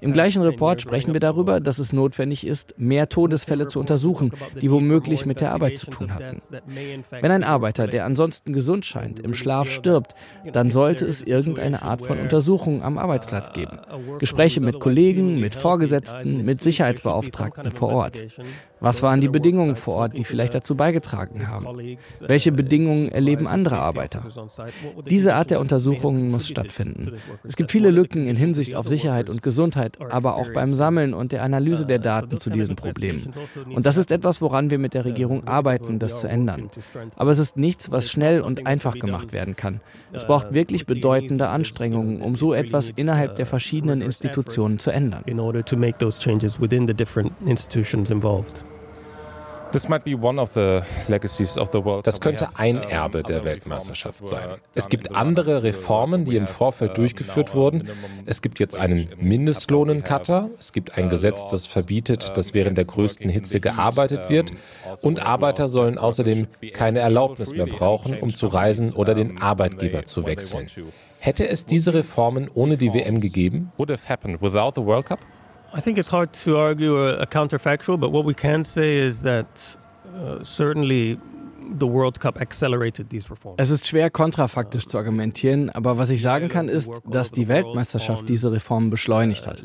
Im 0.00 0.12
gleichen 0.12 0.42
Report 0.42 0.80
sprechen 0.80 1.12
wir 1.12 1.20
darüber, 1.20 1.60
dass 1.60 1.78
es 1.78 1.92
notwendig 1.92 2.46
ist, 2.46 2.74
mehr 2.78 3.08
Todesfälle 3.08 3.68
zu 3.68 3.80
untersuchen, 3.80 4.32
die 4.60 4.70
womöglich 4.70 5.26
mit 5.26 5.40
der 5.40 5.52
Arbeit 5.52 5.78
zu 5.78 5.90
tun 5.90 6.14
hatten. 6.14 6.42
Wenn 7.10 7.30
ein 7.30 7.44
Arbeiter, 7.44 7.86
der 7.86 8.04
ansonsten 8.04 8.52
gesund 8.52 8.86
scheint, 8.86 9.20
im 9.20 9.34
Schlaf 9.34 9.70
stirbt, 9.70 10.14
dann 10.52 10.70
sollte 10.70 11.06
es 11.06 11.22
irgendeine 11.22 11.82
Art 11.82 12.02
von 12.02 12.18
Untersuchung 12.18 12.82
am 12.82 12.98
Arbeitsplatz 12.98 13.52
geben. 13.52 13.78
Gespräche 14.18 14.60
mit 14.60 14.80
Kollegen, 14.80 15.40
mit 15.40 15.54
Vorgesetzten, 15.54 16.44
mit 16.44 16.62
Sicherheitsbeauftragten 16.62 17.70
vor 17.70 17.90
Ort. 17.90 18.22
Was 18.80 19.02
waren 19.02 19.20
die 19.20 19.28
Bedingungen 19.28 19.76
vor 19.76 19.94
Ort, 19.94 20.16
die 20.16 20.24
vielleicht 20.24 20.54
dazu 20.54 20.74
beigetragen 20.74 21.48
haben? 21.48 21.98
Welche 22.20 22.50
Bedingungen 22.50 23.10
erleben 23.10 23.46
andere 23.46 23.78
Arbeiter? 23.78 24.22
Diese 25.08 25.34
Art 25.34 25.50
der 25.50 25.60
Untersuchungen 25.60 26.30
muss 26.30 26.48
stattfinden. 26.48 27.12
Es 27.44 27.56
gibt 27.56 27.70
viele 27.70 27.90
Lücken 27.90 28.26
in 28.26 28.36
Hinsicht 28.36 28.74
auf 28.74 28.88
Sicherheit 28.88 29.28
und 29.28 29.42
Gesundheit, 29.42 29.98
aber 30.10 30.36
auch 30.36 30.50
beim 30.52 30.74
Sammeln 30.74 31.12
und 31.12 31.32
der 31.32 31.42
Analyse 31.42 31.84
der 31.84 31.98
Daten 31.98 32.38
zu 32.38 32.50
diesen 32.50 32.76
Problemen. 32.76 33.30
Und 33.74 33.84
das 33.84 33.96
ist 33.98 34.10
etwas, 34.10 34.40
woran 34.40 34.70
wir 34.70 34.78
mit 34.78 34.94
der 34.94 35.04
Regierung 35.04 35.46
arbeiten, 35.46 35.98
das 35.98 36.20
zu 36.20 36.26
ändern. 36.26 36.70
Aber 37.16 37.30
es 37.30 37.38
ist 37.38 37.56
nichts, 37.56 37.90
was 37.90 38.10
schnell 38.10 38.40
und 38.40 38.66
einfach 38.66 38.98
gemacht 38.98 39.32
werden 39.32 39.56
kann. 39.56 39.80
Es 40.12 40.26
braucht 40.26 40.54
wirklich 40.54 40.86
bedeutende 40.86 41.48
Anstrengungen, 41.48 42.22
um 42.22 42.34
so 42.34 42.54
etwas 42.54 42.90
innerhalb 42.90 43.36
der 43.36 43.46
verschiedenen 43.46 44.00
Institutionen 44.00 44.78
zu 44.78 44.90
ändern. 44.90 45.24
Das 52.02 52.20
könnte 52.20 52.48
ein 52.54 52.76
Erbe 52.82 53.22
der 53.22 53.44
Weltmeisterschaft 53.44 54.26
sein. 54.26 54.56
Es 54.74 54.88
gibt 54.88 55.14
andere 55.14 55.62
Reformen, 55.62 56.24
die 56.24 56.36
im 56.36 56.46
Vorfeld 56.46 56.96
durchgeführt 56.96 57.54
wurden. 57.54 57.88
Es 58.26 58.42
gibt 58.42 58.58
jetzt 58.60 58.76
einen 58.76 59.08
Mindestlohn 59.18 59.88
in 59.90 60.04
Katar. 60.04 60.50
Es 60.58 60.72
gibt 60.72 60.96
ein 60.96 61.08
Gesetz, 61.08 61.50
das 61.50 61.66
verbietet, 61.66 62.36
dass 62.36 62.54
während 62.54 62.78
der 62.78 62.84
größten 62.84 63.28
Hitze 63.28 63.60
gearbeitet 63.60 64.28
wird. 64.28 64.52
Und 65.02 65.20
Arbeiter 65.20 65.68
sollen 65.68 65.98
außerdem 65.98 66.48
keine 66.72 67.00
Erlaubnis 67.00 67.52
mehr 67.52 67.66
brauchen, 67.66 68.18
um 68.18 68.34
zu 68.34 68.46
reisen 68.46 68.92
oder 68.92 69.14
den 69.14 69.40
Arbeitgeber 69.40 70.04
zu 70.04 70.26
wechseln. 70.26 70.66
Hätte 71.18 71.48
es 71.48 71.66
diese 71.66 71.92
Reformen 71.92 72.50
ohne 72.54 72.76
die 72.78 72.94
WM 72.94 73.20
gegeben? 73.20 73.72
Would 73.76 73.90
have 73.90 74.08
happened 74.08 74.40
without 74.40 74.72
the 74.74 74.86
World 74.86 75.06
Cup? 75.06 75.20
I 75.72 75.80
think 75.80 75.98
it's 75.98 76.10
hard 76.10 76.32
to 76.44 76.58
argue 76.58 76.96
a, 76.96 77.22
a 77.22 77.26
counterfactual, 77.26 77.98
but 77.98 78.10
what 78.10 78.24
we 78.24 78.34
can 78.34 78.64
say 78.64 78.98
is 78.98 79.22
that 79.22 79.78
uh, 80.14 80.42
certainly 80.42 81.18
es 83.56 83.70
ist 83.70 83.86
schwer, 83.86 84.10
kontrafaktisch 84.10 84.86
zu 84.86 84.98
argumentieren, 84.98 85.70
aber 85.70 85.98
was 85.98 86.10
ich 86.10 86.22
sagen 86.22 86.48
kann, 86.48 86.68
ist, 86.68 86.90
dass 87.08 87.30
die 87.30 87.48
Weltmeisterschaft 87.48 88.28
diese 88.28 88.52
Reformen 88.52 88.90
beschleunigt 88.90 89.46
hat. 89.46 89.62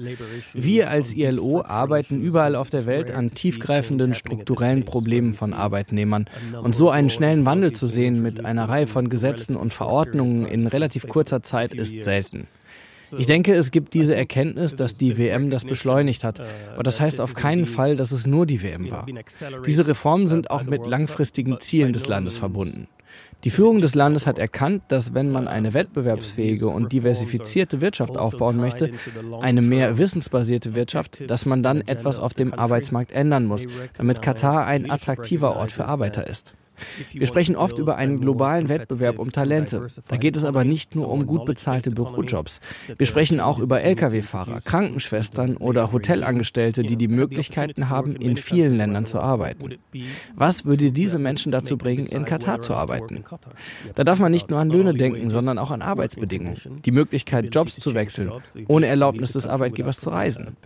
Wir 0.54 0.90
als 0.90 1.14
ILO 1.14 1.64
arbeiten 1.64 2.22
überall 2.22 2.56
auf 2.56 2.70
der 2.70 2.86
Welt 2.86 3.12
an 3.12 3.32
tiefgreifenden 3.32 4.14
strukturellen 4.14 4.86
Problemen 4.86 5.34
von 5.34 5.54
Arbeitnehmern. 5.54 6.30
Und 6.62 6.76
so 6.76 6.90
einen 6.90 7.10
schnellen 7.10 7.46
Wandel 7.46 7.72
zu 7.72 7.88
sehen 7.88 8.22
mit 8.22 8.46
einer 8.46 8.70
Reihe 8.70 8.88
von 8.88 9.10
Gesetzen 9.10 9.56
und 9.56 9.74
Verordnungen 9.74 10.46
in 10.46 10.68
relativ 10.68 11.08
kurzer 11.08 11.42
Zeit 11.42 11.74
ist 11.74 12.04
selten. 12.04 12.48
Ich 13.18 13.28
denke, 13.28 13.54
es 13.54 13.72
gibt 13.72 13.94
diese 13.94 14.16
Erkenntnis, 14.16 14.76
dass 14.76 14.96
die 14.96 15.18
WM 15.18 15.50
das 15.50 15.66
beschleunigt 15.66 16.24
hat. 16.24 16.42
Aber 16.74 16.84
das 16.84 17.00
heißt 17.00 17.22
auf 17.22 17.34
keinen 17.34 17.66
Fall, 17.66 17.96
dass 17.96 18.12
es 18.12 18.26
nur 18.28 18.46
die 18.46 18.62
WM 18.62 18.90
war. 18.92 19.06
Diese 19.66 19.88
Reformen 19.88 20.28
sind 20.28 20.50
auch 20.50 20.64
mit 20.64 20.86
langfristigen 20.86 21.60
Zielen 21.60 21.94
des 21.94 22.08
Landes 22.08 22.38
verbunden. 22.38 22.88
Die 23.44 23.50
Führung 23.50 23.78
des 23.78 23.96
Landes 23.96 24.26
hat 24.26 24.40
erkannt, 24.40 24.84
dass 24.88 25.14
wenn 25.14 25.32
man 25.32 25.48
eine 25.48 25.74
wettbewerbsfähige 25.74 26.68
und 26.68 26.92
diversifizierte 26.92 27.80
Wirtschaft 27.80 28.18
aufbauen 28.18 28.58
möchte, 28.58 28.92
eine 29.40 29.62
mehr 29.62 29.98
wissensbasierte 29.98 30.74
Wirtschaft, 30.74 31.30
dass 31.30 31.46
man 31.46 31.62
dann 31.62 31.82
etwas 31.82 32.20
auf 32.20 32.34
dem 32.34 32.54
Arbeitsmarkt 32.54 33.12
ändern 33.12 33.46
muss, 33.46 33.66
damit 33.98 34.22
Katar 34.22 34.66
ein 34.66 34.90
attraktiver 34.90 35.56
Ort 35.56 35.72
für 35.72 35.86
Arbeiter 35.86 36.28
ist. 36.28 36.56
Wir 37.12 37.28
sprechen 37.28 37.56
oft 37.56 37.78
über 37.78 37.96
einen 37.96 38.20
globalen 38.20 38.70
Wettbewerb 38.70 39.20
um 39.20 39.32
Talente. 39.32 39.88
Da 40.08 40.18
geht 40.18 40.36
es 40.36 40.44
aber 40.44 40.64
nicht 40.64 40.96
nur 40.96 41.10
um 41.10 41.26
gut 41.26 41.46
bezahlte 41.46 41.92
Bürojobs. 41.92 42.60
Wir 42.98 43.08
sprechen 43.08 43.40
auch 43.40 43.60
über 43.60 43.82
Lkw-Fahrer, 43.82 44.62
Krankenschwestern 44.62 45.58
oder 45.58 45.92
Hotelangestellte, 45.92 46.84
die 46.84 46.96
die 46.96 47.08
Möglichkeiten 47.08 47.90
haben, 47.90 48.16
in 48.16 48.38
vielen 48.38 48.78
Ländern 48.78 49.06
zu 49.06 49.20
arbeiten. 49.20 49.76
Was 50.36 50.66
würde 50.66 50.92
diese 50.92 51.20
Menschen 51.20 51.52
dazu 51.52 51.78
bringen, 51.78 52.06
in 52.06 52.26
Katar 52.26 52.62
zu 52.62 52.74
arbeiten? 52.74 53.24
Da 53.96 54.04
darf 54.04 54.20
man 54.20 54.32
nicht 54.32 54.50
nur 54.50 54.60
an 54.60 54.70
Löhne 54.70 54.94
denken, 54.94 55.30
sondern 55.30 55.58
auch 55.58 55.72
an 55.72 55.82
Arbeitsbedingungen. 55.82 56.58
Die 56.84 56.92
Möglichkeit, 56.92 57.54
Jobs 57.54 57.76
zu 57.76 57.94
wechseln, 57.94 58.32
ohne 58.68 58.88
Erlaubnis 58.88 59.32
des 59.34 59.48
Arbeitgebers 59.48 60.00
zu 60.00 60.10
reisen. 60.10 60.58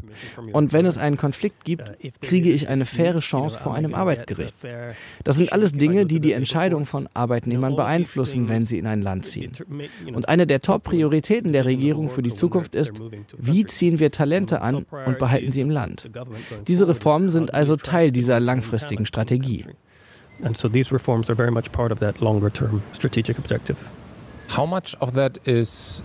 Und 0.51 0.73
wenn 0.73 0.85
es 0.85 0.97
einen 0.97 1.17
Konflikt 1.17 1.65
gibt, 1.65 1.91
kriege 2.21 2.51
ich 2.51 2.67
eine 2.67 2.85
faire 2.85 3.19
Chance 3.19 3.59
vor 3.59 3.75
einem 3.75 3.93
Arbeitsgericht. 3.93 4.55
Das 5.23 5.37
sind 5.37 5.53
alles 5.53 5.73
Dinge, 5.73 5.98
Dinge, 5.99 6.07
die 6.07 6.19
die 6.19 6.33
Entscheidung 6.33 6.85
von 6.85 7.07
Arbeitnehmern 7.13 7.75
beeinflussen, 7.75 8.49
wenn 8.49 8.61
sie 8.61 8.77
in 8.77 8.87
ein 8.87 9.01
Land 9.01 9.25
ziehen. 9.25 9.51
Und 10.13 10.29
eine 10.29 10.47
der 10.47 10.61
Top-Prioritäten 10.61 11.51
der 11.51 11.65
Regierung 11.65 12.09
für 12.09 12.21
die 12.21 12.33
Zukunft 12.33 12.75
ist, 12.75 12.93
wie 13.37 13.65
ziehen 13.65 13.99
wir 13.99 14.11
Talente 14.11 14.61
an 14.61 14.85
und 15.05 15.17
behalten 15.19 15.51
sie 15.51 15.61
im 15.61 15.69
Land. 15.69 16.09
Diese 16.67 16.87
Reformen 16.87 17.29
sind 17.29 17.53
also 17.53 17.75
Teil 17.75 18.11
dieser 18.11 18.39
langfristigen 18.39 19.05
Strategie. 19.05 19.65
And 20.41 20.55
so 20.55 20.69
these 20.69 20.93
reforms 20.93 21.29
are 21.29 21.35
very 21.35 21.51
much 21.51 21.69
part 21.73 21.91
of 21.91 21.99
that 21.99 22.21
longer 22.21 22.49
term 22.49 22.81
strategic 22.93 23.37
objective. 23.37 23.75
How 24.55 24.65
much 24.65 24.95
of 25.01 25.11
that 25.11 25.35
is 25.45 26.01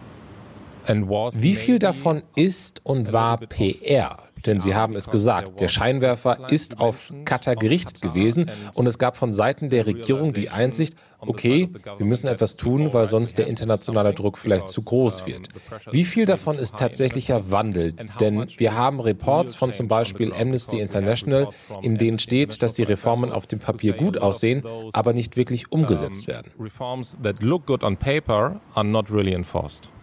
wie 0.88 1.54
viel 1.54 1.78
davon 1.78 2.22
ist 2.34 2.80
und 2.84 3.12
war 3.12 3.38
PR? 3.38 4.23
Denn 4.46 4.60
Sie 4.60 4.74
haben 4.74 4.94
es 4.94 5.08
gesagt, 5.08 5.60
der 5.60 5.68
Scheinwerfer 5.68 6.50
ist 6.50 6.80
auf 6.80 7.12
Katar 7.24 7.56
gerichtet 7.56 8.02
gewesen 8.02 8.50
und 8.74 8.86
es 8.86 8.98
gab 8.98 9.16
von 9.16 9.32
Seiten 9.32 9.70
der 9.70 9.86
Regierung 9.86 10.32
die 10.32 10.50
Einsicht, 10.50 10.96
okay, 11.20 11.70
wir 11.96 12.06
müssen 12.06 12.26
etwas 12.26 12.56
tun, 12.56 12.92
weil 12.92 13.06
sonst 13.06 13.38
der 13.38 13.46
internationale 13.46 14.12
Druck 14.12 14.38
vielleicht 14.38 14.68
zu 14.68 14.82
groß 14.82 15.26
wird. 15.26 15.48
Wie 15.90 16.04
viel 16.04 16.26
davon 16.26 16.56
ist 16.56 16.76
tatsächlicher 16.76 17.50
Wandel? 17.50 17.94
Denn 18.20 18.46
wir 18.58 18.74
haben 18.74 19.00
Reports 19.00 19.54
von 19.54 19.72
zum 19.72 19.88
Beispiel 19.88 20.32
Amnesty 20.32 20.78
International, 20.78 21.48
in 21.82 21.96
denen 21.96 22.18
steht, 22.18 22.62
dass 22.62 22.74
die 22.74 22.82
Reformen 22.82 23.32
auf 23.32 23.46
dem 23.46 23.58
Papier 23.58 23.94
gut 23.94 24.18
aussehen, 24.18 24.62
aber 24.92 25.12
nicht 25.12 25.36
wirklich 25.36 25.72
umgesetzt 25.72 26.26
werden. 26.26 26.50
Reforms 26.60 27.16
that 27.22 27.42
look 27.42 27.66
good 27.66 27.82
on 27.82 27.96
paper 27.96 28.60
are 28.74 28.86
not 28.86 29.10
really 29.10 29.32
enforced. 29.32 29.93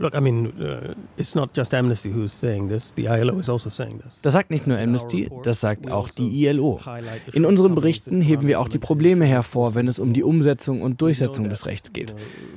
Look, 0.00 0.14
I 0.14 0.20
mean, 0.20 0.46
uh, 0.58 0.94
it's 1.18 1.34
not 1.34 1.54
just 1.54 1.74
Amnesty 1.74 2.10
who's 2.10 2.32
saying 2.32 2.68
this. 2.68 2.94
The 2.94 3.08
ILO 3.08 3.38
is 3.38 3.50
also 3.50 3.68
saying 3.68 3.98
this. 3.98 4.18
Das 4.22 4.32
sagt 4.32 4.50
nicht 4.50 4.66
nur 4.66 4.78
Amnesty, 4.78 5.28
das 5.42 5.60
sagt 5.60 5.90
auch 5.90 6.08
die 6.08 6.46
ILO. 6.46 6.80
In 7.34 7.44
unseren 7.44 7.74
Berichten 7.74 8.22
heben 8.22 8.46
wir 8.46 8.60
auch 8.60 8.68
die 8.68 8.78
Probleme 8.78 9.26
hervor, 9.26 9.74
wenn 9.74 9.88
es 9.88 9.98
um 9.98 10.14
die 10.14 10.22
Umsetzung 10.22 10.80
und 10.80 11.02
Durchsetzung 11.02 11.50
des 11.50 11.66
Rechts 11.66 11.92
geht. 11.92 12.14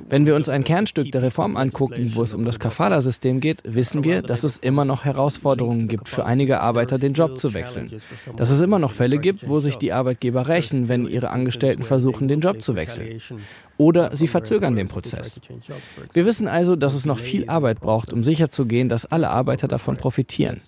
Wenn 0.08 0.24
wir 0.24 0.36
uns 0.36 0.48
ein 0.48 0.64
Kernstück 0.64 1.12
der 1.12 1.20
Reform 1.20 1.58
angucken, 1.58 2.12
wo 2.14 2.22
es 2.22 2.32
um 2.32 2.46
das 2.46 2.58
Kafala-System 2.58 3.40
geht, 3.40 3.60
wissen 3.64 4.04
wir, 4.04 4.22
dass 4.22 4.42
es 4.42 4.56
immer 4.56 4.86
noch 4.86 5.04
Herausforderungen 5.04 5.86
gibt, 5.86 6.08
für 6.08 6.24
einige 6.24 6.60
Arbeiter 6.60 6.98
den 6.98 7.12
Job 7.12 7.38
zu 7.38 7.52
wechseln. 7.52 7.90
Dass 8.38 8.48
es 8.48 8.60
immer 8.62 8.78
noch 8.78 8.90
Fälle 8.90 9.18
gibt, 9.18 9.46
wo 9.46 9.58
sich 9.58 9.76
die 9.76 9.92
Arbeitgeber 9.92 10.48
rächen, 10.48 10.88
wenn 10.88 11.06
ihre 11.06 11.28
Angestellten 11.28 11.82
versuchen, 11.82 12.26
den 12.26 12.40
Job 12.40 12.62
zu 12.62 12.74
wechseln. 12.74 13.20
Oder 13.76 14.14
sie 14.14 14.28
verzögern 14.28 14.76
den 14.76 14.88
Prozess. 14.88 15.40
Wir 16.12 16.24
wissen 16.24 16.46
also, 16.46 16.76
dass 16.76 16.94
es 16.94 17.06
noch 17.06 17.18
viel 17.18 17.33
viel 17.34 17.48
Arbeit 17.48 17.80
braucht, 17.80 18.12
um 18.12 18.22
sicherzugehen, 18.22 18.88
dass 18.88 19.06
alle 19.06 19.30
Arbeiter 19.30 19.68
davon 19.68 19.96
profitieren. 19.96 20.60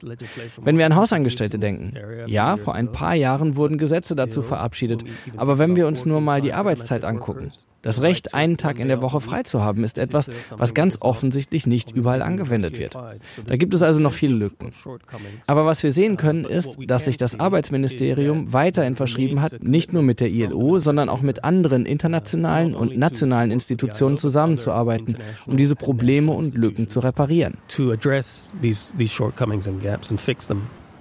Wenn 0.63 0.79
wir 0.79 0.87
an 0.87 0.97
Hausangestellte 0.97 1.59
denken, 1.59 1.95
ja, 2.27 2.57
vor 2.57 2.75
ein 2.75 2.93
paar 2.93 3.15
Jahren 3.15 3.57
wurden 3.57 3.79
Gesetze 3.79 4.17
dazu 4.17 4.43
verabschiedet, 4.43 5.05
aber 5.37 5.59
wenn 5.59 5.77
wir 5.77 5.87
uns 5.87 6.07
nur 6.07 6.21
mal 6.21 6.41
die 6.41 6.53
Arbeitszeit 6.53 7.05
angucken, 7.05 7.51
das 7.87 8.03
Recht, 8.03 8.35
einen 8.35 8.57
Tag 8.57 8.81
in 8.81 8.89
der 8.89 9.01
Woche 9.01 9.21
frei 9.21 9.45
zu 9.45 9.63
haben, 9.63 9.85
ist 9.85 9.97
etwas, 9.97 10.29
was 10.51 10.75
ganz 10.75 10.99
offensichtlich 11.01 11.67
nicht 11.69 11.93
überall 11.93 12.21
angewendet 12.21 12.79
wird. 12.79 12.97
Da 13.47 13.57
gibt 13.57 13.75
es 13.75 13.83
also 13.83 14.01
noch 14.01 14.13
viele 14.13 14.35
Lücken. 14.35 14.73
Aber 15.47 15.67
was 15.67 15.85
wir 15.85 15.93
sehen 15.93 16.17
können, 16.17 16.45
ist, 16.45 16.77
dass 16.87 17.05
sich 17.05 17.17
das 17.17 17.39
Arbeitsministerium 17.39 18.53
weiterhin 18.53 18.97
verschrieben 18.97 19.41
hat, 19.41 19.63
nicht 19.63 19.93
nur 19.93 20.03
mit 20.03 20.19
der 20.19 20.31
ILO, 20.31 20.81
sondern 20.81 21.09
auch 21.09 21.23
mit 21.23 21.45
anderen 21.45 21.87
internationalen 21.87 22.75
und 22.75 22.97
nationalen 22.99 23.53
Institutionen 23.53 24.19
zusammenzuarbeiten, 24.19 25.17
um 25.47 25.57
diese 25.57 25.77
Probleme 25.77 26.33
und 26.33 26.57
Lücken 26.57 26.89
zu 26.89 26.99
reparieren. 27.01 27.59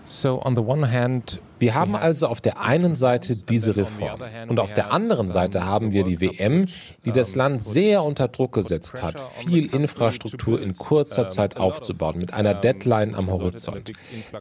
So 0.08 0.40
on 0.46 0.56
the 0.56 0.62
one 0.62 0.92
hand 0.92 1.42
wir 1.60 1.74
haben 1.74 1.96
also 1.96 2.28
auf 2.28 2.42
der 2.42 2.60
einen 2.60 2.96
Seite 2.96 3.36
diese 3.36 3.76
Reform 3.76 4.22
und 4.48 4.60
auf 4.60 4.74
der 4.74 4.92
anderen 4.92 5.30
Seite 5.30 5.66
haben 5.66 5.92
wir 5.92 6.04
die 6.04 6.22
WM, 6.22 6.66
die 7.06 7.12
das 7.12 7.36
Land 7.36 7.62
sehr 7.62 8.04
unter 8.04 8.28
Druck 8.28 8.54
gesetzt 8.54 9.02
hat, 9.02 9.20
viel 9.20 9.74
Infrastruktur 9.74 10.62
in 10.62 10.74
kurzer 10.74 11.28
Zeit 11.28 11.58
aufzubauen, 11.58 12.18
mit 12.18 12.34
einer 12.34 12.54
Deadline 12.54 13.16
am 13.16 13.30
Horizont. 13.30 13.92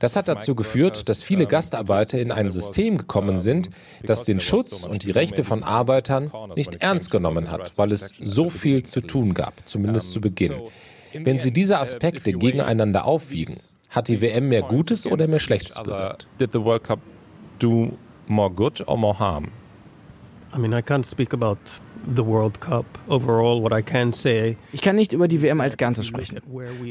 Das 0.00 0.16
hat 0.16 0.28
dazu 0.28 0.54
geführt, 0.54 1.08
dass 1.08 1.22
viele 1.22 1.46
Gastarbeiter 1.46 2.18
in 2.18 2.32
ein 2.32 2.50
System 2.50 2.98
gekommen 2.98 3.38
sind, 3.38 3.70
das 4.02 4.24
den 4.24 4.40
Schutz 4.40 4.84
und 4.84 5.04
die 5.04 5.10
Rechte 5.10 5.44
von 5.44 5.62
Arbeitern 5.62 6.30
nicht 6.56 6.82
ernst 6.82 7.10
genommen 7.10 7.50
hat, 7.50 7.76
weil 7.76 7.92
es 7.92 8.12
so 8.20 8.50
viel 8.50 8.82
zu 8.82 9.00
tun 9.00 9.34
gab, 9.34 9.54
zumindest 9.66 10.12
zu 10.12 10.20
Beginn. 10.20 10.54
Wenn 11.12 11.38
Sie 11.38 11.52
diese 11.52 11.78
Aspekte 11.78 12.32
gegeneinander 12.32 13.04
aufwiegen, 13.04 13.54
Hat 13.94 14.08
die 14.08 14.20
WM 14.20 14.48
mehr 14.48 14.62
Gutes 14.62 15.06
oder 15.06 15.28
mehr 15.28 15.38
Schlechtes 15.38 15.80
bewirkt? 15.80 16.26
Did 16.38 16.52
the 16.52 16.64
World 16.64 16.82
Cup 16.82 16.98
do 17.60 17.96
more 18.26 18.50
good 18.50 18.82
or 18.88 18.98
more 18.98 19.16
harm? 19.16 19.52
I 20.52 20.58
mean, 20.58 20.74
I 20.74 20.82
can't 20.82 21.06
speak 21.06 21.32
about 21.32 21.58
the 22.16 22.24
World 22.24 22.60
Cup 22.60 22.84
overall. 23.08 23.62
What 23.62 23.72
I 23.72 23.82
can 23.82 24.12
say 24.12 24.56
ich 24.72 24.80
kann 24.80 24.96
nicht 24.96 25.12
über 25.12 25.28
die 25.28 25.42
WM 25.42 25.60
als 25.60 25.76
Ganzes 25.76 26.06
sprechen. 26.06 26.40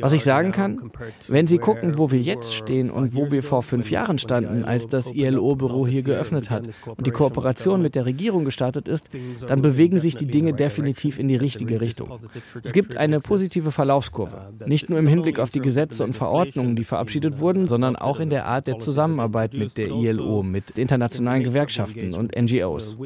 Was 0.02 0.14
ich 0.14 0.24
sagen 0.24 0.52
kann, 0.52 0.92
wenn 1.28 1.48
Sie 1.48 1.58
gucken, 1.58 1.98
wo 1.98 2.12
wir 2.12 2.20
jetzt 2.20 2.54
stehen 2.54 2.90
und 2.90 3.16
wo 3.16 3.32
wir 3.32 3.44
vor 3.44 3.64
fünf 3.64 3.92
Jahren 3.92 4.18
standen, 4.18 4.64
als 4.66 4.88
das 4.88 5.14
ILO-Büro 5.14 5.88
hier 5.88 6.04
geöffnet 6.04 6.50
hat 6.50 6.68
und 6.86 7.06
die 7.06 7.12
Kooperation 7.12 7.82
mit 7.82 7.96
der 7.96 8.06
Regierung 8.06 8.46
gestartet 8.46 8.88
ist, 8.88 9.10
dann 9.48 9.62
bewegen 9.62 10.00
sich 10.00 10.16
die 10.16 10.28
Dinge 10.28 10.54
definitiv 10.54 11.20
in 11.20 11.28
die 11.28 11.36
richtige 11.36 11.82
Richtung. 11.82 12.20
Es 12.64 12.74
gibt 12.74 12.98
eine 12.98 13.20
positive 13.20 13.72
Verlaufskurve, 13.72 14.54
nicht 14.66 14.90
nur 14.90 15.00
im 15.00 15.08
Hinblick 15.08 15.40
auf 15.40 15.50
die 15.50 15.62
Gesetze 15.62 16.04
und 16.04 16.14
Verordnungen, 16.14 16.76
die 16.76 16.84
verabschiedet 16.84 17.40
wurden, 17.40 17.68
sondern 17.68 17.96
auch 17.96 18.20
in 18.20 18.30
der 18.30 18.46
Art 18.46 18.68
der 18.68 18.80
Zusammenarbeit 18.80 19.54
mit 19.54 19.78
der 19.78 19.88
ILO, 19.88 20.44
mit 20.44 20.72
internationalen 20.72 21.44
Gewerkschaften 21.44 22.14
und 22.14 22.36
NGOs. 22.36 22.98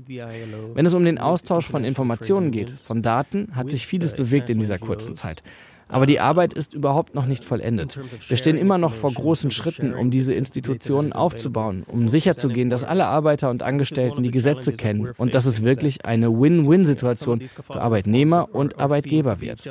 Wenn 0.74 0.86
es 0.86 0.94
um 0.94 1.04
den 1.04 1.18
Austausch 1.18 1.68
von 1.68 1.84
Informationen 1.84 1.97
Informationen 1.98 2.51
geht, 2.51 2.70
von 2.72 3.01
Daten, 3.01 3.50
hat 3.56 3.72
sich 3.72 3.88
vieles 3.88 4.13
bewegt 4.16 4.50
in 4.50 4.60
dieser 4.60 4.77
kurzen 4.77 5.16
Zeit. 5.16 5.42
Aber 5.89 6.06
die 6.06 6.20
Arbeit 6.20 6.53
ist 6.53 6.74
überhaupt 6.74 7.15
noch 7.15 7.25
nicht 7.25 7.46
vollendet. 7.46 8.00
Wir 8.27 8.38
stehen 8.38 8.58
immer 8.58 8.77
noch 8.77 8.94
vor 8.94 9.13
großen 9.13 9.51
Schritten, 9.51 9.94
um 9.94 10.12
diese 10.12 10.34
Institutionen 10.34 11.13
aufzubauen, 11.13 11.84
um 11.88 12.10
sicherzugehen, 12.10 12.70
dass 12.70 12.84
alle 12.84 13.06
Arbeiter 13.06 13.50
und 13.50 13.63
Angestellten 13.63 14.24
die 14.24 14.32
Gesetze 14.32 14.74
kennen 14.74 15.10
und 15.17 15.36
dass 15.36 15.46
es 15.46 15.63
wirklich 15.63 16.06
eine 16.06 16.29
Win-Win-Situation 16.29 17.41
für 17.63 17.82
Arbeitnehmer 17.82 18.50
und 18.53 18.79
Arbeitgeber 18.79 19.41
wird. 19.41 19.63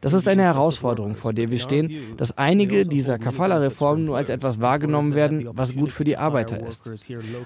Das 0.00 0.12
ist 0.12 0.28
eine 0.28 0.42
Herausforderung, 0.42 1.14
vor 1.14 1.32
der 1.32 1.50
wir 1.50 1.58
stehen, 1.58 2.16
dass 2.16 2.36
einige 2.36 2.84
dieser 2.84 3.18
Kafala-Reformen 3.18 4.04
nur 4.04 4.16
als 4.16 4.30
etwas 4.30 4.60
wahrgenommen 4.60 5.14
werden, 5.14 5.48
was 5.52 5.74
gut 5.74 5.90
für 5.90 6.04
die 6.04 6.16
Arbeiter 6.16 6.66
ist. 6.66 6.90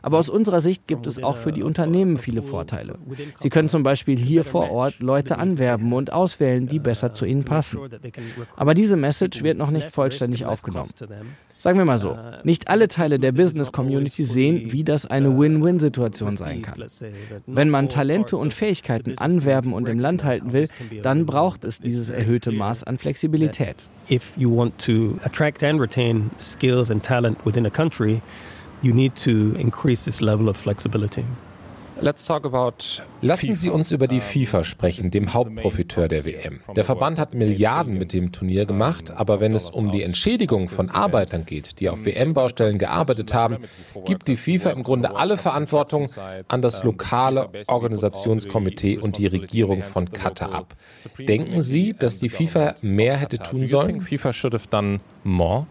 Aber 0.02 0.18
aus 0.18 0.28
unserer 0.28 0.60
Sicht 0.60 0.86
gibt 0.86 1.06
es 1.06 1.22
auch 1.22 1.36
für 1.36 1.52
die 1.52 1.62
Unternehmen 1.62 2.16
viele 2.16 2.42
Vorteile. 2.42 2.98
Sie 3.38 3.50
können 3.50 3.68
zum 3.68 3.82
Beispiel 3.82 4.18
hier 4.18 4.44
vor 4.44 4.70
Ort 4.70 4.98
Leute 4.98 5.38
anwerben 5.38 5.92
und 5.92 6.12
auswählen, 6.12 6.66
die 6.66 6.78
besser 6.78 7.12
zu 7.12 7.24
ihnen 7.24 7.44
passen. 7.44 7.78
Aber 8.56 8.74
diese 8.74 8.96
Message 8.96 9.42
wird 9.42 9.58
noch 9.58 9.70
nicht 9.70 9.90
vollständig 9.90 10.44
aufgenommen. 10.44 10.90
Sagen 11.58 11.76
wir 11.76 11.84
mal 11.84 11.98
so, 11.98 12.16
nicht 12.42 12.68
alle 12.68 12.88
Teile 12.88 13.18
der 13.18 13.32
Business 13.32 13.70
Community 13.70 14.24
sehen, 14.24 14.72
wie 14.72 14.82
das 14.82 15.04
eine 15.04 15.38
Win-Win-Situation 15.38 16.34
sein 16.34 16.62
kann. 16.62 16.86
Wenn 17.46 17.68
man 17.68 17.90
Talente 17.90 18.38
und 18.38 18.54
Fähigkeiten 18.54 19.18
anwerben 19.18 19.74
und 19.74 19.86
im 19.86 19.98
Land 19.98 20.24
halten 20.24 20.54
will, 20.54 20.68
dann 21.02 21.26
braucht 21.26 21.64
es 21.64 21.78
dieses 21.78 22.08
erhöhte 22.08 22.50
Maß 22.50 22.84
an 22.84 22.96
Flexibilität. 22.96 23.90
If 24.10 24.32
you 24.38 24.56
want 24.56 24.78
to 24.86 25.18
attract 25.22 25.62
and 25.62 25.78
retain 25.78 26.30
skills 26.40 26.90
and 26.90 27.04
talent 27.04 27.36
within 27.44 27.66
a 27.66 27.70
country, 27.70 28.22
you 28.80 28.94
need 28.94 29.14
to 29.22 29.54
increase 29.58 30.06
this 30.06 30.22
level 30.22 30.48
of 30.48 30.56
flexibility. 30.56 31.24
Lassen 33.20 33.54
Sie 33.54 33.70
uns 33.70 33.90
über 33.90 34.06
die 34.08 34.20
FIFA 34.20 34.64
sprechen, 34.64 35.10
dem 35.10 35.34
Hauptprofiteur 35.34 36.08
der 36.08 36.24
WM. 36.24 36.60
Der 36.74 36.84
Verband 36.84 37.18
hat 37.18 37.34
Milliarden 37.34 37.98
mit 37.98 38.12
dem 38.12 38.32
Turnier 38.32 38.64
gemacht, 38.66 39.10
aber 39.10 39.40
wenn 39.40 39.54
es 39.54 39.68
um 39.68 39.90
die 39.90 40.02
Entschädigung 40.02 40.68
von 40.68 40.90
Arbeitern 40.90 41.44
geht, 41.44 41.80
die 41.80 41.88
auf 41.88 42.04
WM-Baustellen 42.04 42.78
gearbeitet 42.78 43.34
haben, 43.34 43.58
gibt 44.04 44.28
die 44.28 44.36
FIFA 44.36 44.70
im 44.70 44.82
Grunde 44.82 45.14
alle 45.16 45.36
Verantwortung 45.36 46.08
an 46.48 46.62
das 46.62 46.84
lokale 46.84 47.50
Organisationskomitee 47.66 48.98
und 48.98 49.18
die 49.18 49.26
Regierung 49.26 49.82
von 49.82 50.10
Katar 50.10 50.52
ab. 50.52 50.76
Denken 51.18 51.60
Sie, 51.60 51.94
dass 51.98 52.18
die 52.18 52.28
FIFA 52.28 52.76
mehr 52.82 53.16
hätte 53.16 53.38
tun 53.38 53.66
sollen? 53.66 54.00
FIFA 54.00 54.32
should 54.32 54.54
have 54.54 54.68
done 54.68 55.00
more. 55.24 55.66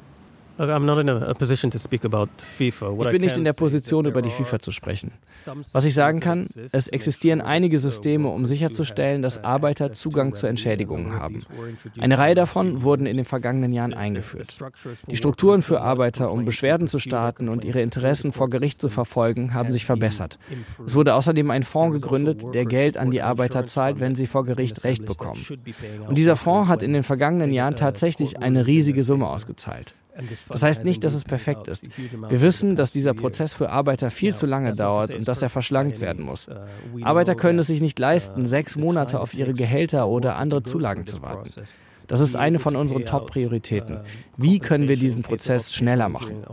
Ich 3.06 3.12
bin 3.12 3.22
nicht 3.22 3.38
in 3.38 3.46
der 3.46 3.54
Position, 3.54 4.06
über 4.06 4.22
die 4.22 4.30
FIFA 4.30 4.60
zu 4.60 4.72
sprechen. 4.72 5.14
Was 5.72 5.86
ich 5.86 5.94
sagen 5.94 6.20
kann, 6.20 6.48
es 6.74 6.90
existieren 6.90 7.40
einige 7.40 7.80
Systeme, 7.80 8.28
um 8.28 8.46
sicherzustellen, 8.46 9.22
dass 9.22 9.42
Arbeiter 9.42 9.94
Zugang 9.94 10.36
zu 10.36 10.48
Entschädigungen 10.48 11.14
haben. 11.14 11.42
Eine 12.00 12.18
Reihe 12.18 12.36
davon 12.36 12.84
wurden 12.84 13.06
in 13.06 13.16
den 13.16 13.26
vergangenen 13.26 13.72
Jahren 13.72 13.94
eingeführt. 13.94 14.58
Die 15.08 15.16
Strukturen 15.16 15.64
für 15.64 15.80
Arbeiter, 15.80 16.30
um 16.30 16.44
Beschwerden 16.44 16.88
zu 16.88 17.00
starten 17.00 17.48
und 17.48 17.64
ihre 17.64 17.82
Interessen 17.82 18.34
vor 18.34 18.50
Gericht 18.50 18.82
zu 18.82 18.90
verfolgen, 18.90 19.54
haben 19.54 19.72
sich 19.72 19.86
verbessert. 19.86 20.40
Es 20.86 20.94
wurde 20.94 21.16
außerdem 21.16 21.52
ein 21.52 21.64
Fonds 21.64 22.02
gegründet, 22.02 22.44
der 22.54 22.66
Geld 22.66 22.98
an 22.98 23.12
die 23.12 23.22
Arbeiter 23.22 23.66
zahlt, 23.66 24.02
wenn 24.02 24.16
sie 24.16 24.28
vor 24.28 24.44
Gericht 24.44 24.84
Recht 24.84 25.06
bekommen. 25.06 25.40
Und 26.08 26.18
dieser 26.18 26.36
Fonds 26.36 26.68
hat 26.68 26.84
in 26.84 26.92
den 26.92 27.04
vergangenen 27.04 27.54
Jahren 27.54 27.78
tatsächlich 27.78 28.40
eine 28.42 28.68
riesige 28.68 29.06
Summe 29.06 29.28
ausgezahlt. 29.28 29.96
Das 30.50 30.64
heißt 30.64 30.86
nicht, 30.86 31.04
dass 31.04 31.14
es 31.14 31.24
perfekt 31.24 31.68
ist. 31.68 31.88
Wir 32.30 32.42
wissen, 32.42 32.76
dass 32.76 32.92
dieser 32.92 33.14
Prozess 33.14 33.54
für 33.54 33.70
Arbeiter 33.70 34.10
viel 34.10 34.36
zu 34.36 34.46
lange 34.46 34.74
dauert 34.74 35.14
und 35.14 35.28
dass 35.28 35.42
er 35.42 35.50
verschlankt 35.50 36.02
werden 36.02 36.26
muss. 36.26 36.48
Arbeiter 37.02 37.36
können 37.36 37.60
es 37.60 37.68
sich 37.68 37.82
nicht 37.82 38.00
leisten, 38.00 38.46
sechs 38.46 38.76
Monate 38.76 39.20
auf 39.20 39.34
ihre 39.34 39.54
Gehälter 39.54 40.08
oder 40.08 40.36
andere 40.36 40.64
Zulagen 40.64 41.08
zu 41.08 41.22
warten. 41.22 41.50
Das 42.10 42.22
ist 42.22 42.36
eine 42.36 42.58
von 42.58 42.76
unseren 42.76 43.06
Top-Prioritäten. 43.06 44.00
Wie 44.36 44.58
können 44.58 44.88
wir 44.88 44.98
diesen 44.98 45.22
Prozess 45.22 45.72
schneller 45.72 46.10
machen? 46.10 46.44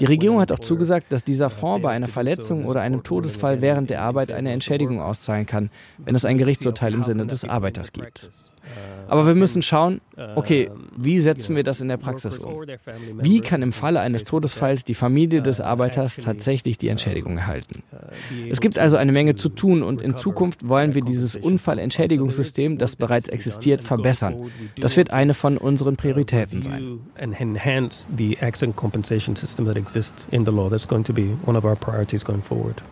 Die 0.00 0.06
Regierung 0.06 0.40
hat 0.40 0.50
auch 0.50 0.58
zugesagt, 0.58 1.12
dass 1.12 1.22
dieser 1.22 1.50
Fonds 1.50 1.82
bei 1.82 1.90
einer 1.90 2.06
Verletzung 2.06 2.64
oder 2.64 2.80
einem 2.80 3.02
Todesfall 3.02 3.60
während 3.60 3.90
der 3.90 4.00
Arbeit 4.00 4.32
eine 4.32 4.52
Entschädigung 4.52 5.02
auszahlen 5.02 5.44
kann, 5.44 5.68
wenn 5.98 6.14
es 6.14 6.24
ein 6.24 6.38
Gerichtsurteil 6.38 6.94
im 6.94 7.04
Sinne 7.04 7.26
des 7.26 7.44
Arbeiters 7.44 7.92
gibt. 7.92 8.30
Aber 9.08 9.26
wir 9.26 9.34
müssen 9.36 9.62
schauen, 9.62 10.00
okay, 10.34 10.70
wie 10.96 11.20
setzen 11.20 11.54
wir 11.54 11.62
das 11.62 11.80
in 11.80 11.88
der 11.88 11.96
Praxis 11.96 12.38
um? 12.38 12.64
Wie 13.20 13.40
kann 13.40 13.62
im 13.62 13.72
Falle 13.72 14.00
eines 14.00 14.24
Todesfalls 14.24 14.84
die 14.84 14.94
Familie 14.94 15.42
des 15.42 15.60
Arbeiters 15.60 16.16
tatsächlich 16.16 16.76
die 16.78 16.88
Entschädigung 16.88 17.38
erhalten? 17.38 17.82
Es 18.50 18.60
gibt 18.60 18.78
also 18.78 18.96
eine 18.96 19.12
Menge 19.12 19.36
zu 19.36 19.48
tun 19.48 19.82
und 19.82 20.02
in 20.02 20.16
Zukunft 20.16 20.68
wollen 20.68 20.94
wir 20.94 21.02
dieses 21.02 21.36
Unfallentschädigungssystem, 21.36 22.78
das 22.78 22.96
bereits 22.96 23.28
existiert, 23.28 23.82
verbessern. 23.82 24.50
Das 24.80 24.96
wird 24.96 25.12
eine 25.12 25.34
von 25.34 25.56
unseren 25.56 25.96
Prioritäten 25.96 26.62
sein. 26.62 27.00
Enhance 27.16 28.08
the 28.16 28.38
accident 28.40 28.76
compensation 28.76 29.36
system 29.36 29.66
that 29.66 29.76
exists 29.76 30.26
in 30.30 30.44
the 30.44 30.50
law. 30.50 30.68
That's 30.68 30.88
going 30.88 31.04
to 31.04 31.12
be 31.12 31.36
one 31.44 31.56
of 31.56 31.64
our 31.64 31.76
priorities 31.76 32.24
going 32.24 32.42
forward. 32.42 32.82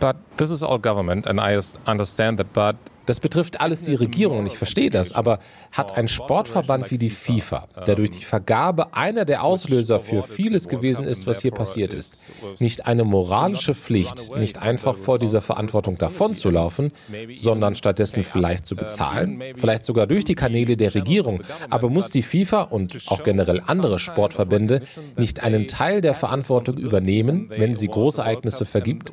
But 0.00 0.16
this 0.36 0.50
is 0.50 0.62
all 0.62 0.80
government, 0.80 1.26
and 1.26 1.40
I 1.40 1.56
understand 1.86 2.38
that. 2.38 2.52
But 2.52 2.76
das 3.06 3.20
betrifft 3.20 3.60
alles 3.60 3.82
die 3.82 3.94
Regierung 3.94 4.40
und 4.40 4.46
ich 4.46 4.56
verstehe 4.56 4.90
das, 4.90 5.12
aber 5.12 5.38
hat 5.72 5.96
ein 5.96 6.08
Sportverband 6.08 6.90
wie 6.90 6.98
die 6.98 7.10
FIFA, 7.10 7.68
der 7.86 7.96
durch 7.96 8.10
die 8.10 8.24
Vergabe 8.24 8.94
einer 8.94 9.24
der 9.24 9.42
Auslöser 9.42 10.00
für 10.00 10.22
vieles 10.22 10.68
gewesen 10.68 11.04
ist, 11.04 11.26
was 11.26 11.42
hier 11.42 11.50
passiert 11.50 11.92
ist, 11.92 12.30
nicht 12.58 12.86
eine 12.86 13.04
moralische 13.04 13.74
Pflicht, 13.74 14.34
nicht 14.36 14.60
einfach 14.60 14.96
vor 14.96 15.18
dieser 15.18 15.40
Verantwortung 15.40 15.98
davonzulaufen, 15.98 16.92
sondern 17.36 17.74
stattdessen 17.74 18.24
vielleicht 18.24 18.66
zu 18.66 18.76
bezahlen, 18.76 19.42
vielleicht 19.56 19.84
sogar 19.84 20.06
durch 20.06 20.24
die 20.24 20.34
Kanäle 20.34 20.76
der 20.76 20.94
Regierung, 20.94 21.42
aber 21.70 21.88
muss 21.88 22.10
die 22.10 22.22
FIFA 22.22 22.62
und 22.62 22.98
auch 23.06 23.22
generell 23.22 23.60
andere 23.66 23.98
Sportverbände 23.98 24.82
nicht 25.16 25.42
einen 25.42 25.66
Teil 25.66 26.00
der 26.00 26.14
Verantwortung 26.14 26.76
übernehmen, 26.76 27.50
wenn 27.50 27.74
sie 27.74 27.88
Großereignisse 27.88 28.64
vergibt? 28.64 29.12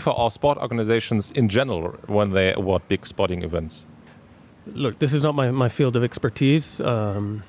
FIFA 0.00 0.18
or 0.18 0.30
sport 0.30 0.58
organizations 0.58 1.30
in 1.32 1.48
general 1.48 1.90
when 2.06 2.32
they 2.32 2.54
award 2.54 2.82
big 2.88 3.04
sporting 3.04 3.42
events? 3.42 3.84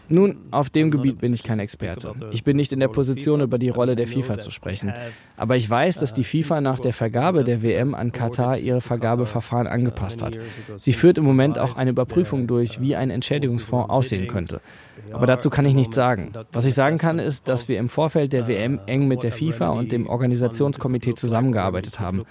Nun, 0.09 0.37
auf 0.51 0.69
dem 0.69 0.91
Gebiet 0.91 1.19
bin 1.19 1.33
ich 1.33 1.43
kein 1.43 1.59
Experte. 1.59 2.13
Ich 2.31 2.43
bin 2.43 2.57
nicht 2.57 2.73
in 2.73 2.79
der 2.79 2.87
Position, 2.87 3.41
über 3.41 3.57
die 3.57 3.69
Rolle 3.69 3.95
der 3.95 4.07
FIFA 4.07 4.39
zu 4.39 4.51
sprechen. 4.51 4.93
Aber 5.37 5.55
ich 5.55 5.69
weiß, 5.69 5.99
dass 5.99 6.13
die 6.13 6.23
FIFA 6.23 6.61
nach 6.61 6.79
der 6.79 6.93
Vergabe 6.93 7.43
der 7.43 7.63
WM 7.63 7.95
an 7.95 8.11
Katar 8.11 8.57
ihre 8.57 8.81
Vergabeverfahren 8.81 9.67
angepasst 9.67 10.21
hat. 10.21 10.37
Sie 10.77 10.93
führt 10.93 11.17
im 11.17 11.23
Moment 11.23 11.57
auch 11.57 11.77
eine 11.77 11.91
Überprüfung 11.91 12.47
durch, 12.47 12.81
wie 12.81 12.95
ein 12.95 13.09
Entschädigungsfonds 13.09 13.89
aussehen 13.89 14.27
könnte. 14.27 14.61
Aber 15.11 15.25
dazu 15.25 15.49
kann 15.49 15.65
ich 15.65 15.73
nichts 15.73 15.95
sagen. 15.95 16.31
Was 16.51 16.65
ich 16.65 16.73
sagen 16.73 16.97
kann, 16.97 17.19
ist, 17.19 17.47
dass 17.47 17.67
wir 17.67 17.77
im 17.79 17.89
Vorfeld 17.89 18.33
der 18.33 18.47
WM 18.47 18.79
eng 18.85 19.07
mit 19.07 19.23
der 19.23 19.31
FIFA 19.31 19.69
und 19.69 19.91
dem 19.91 20.07
Organisationskomitee 20.07 21.15
zusammengearbeitet 21.15 21.99
haben. 21.99 22.23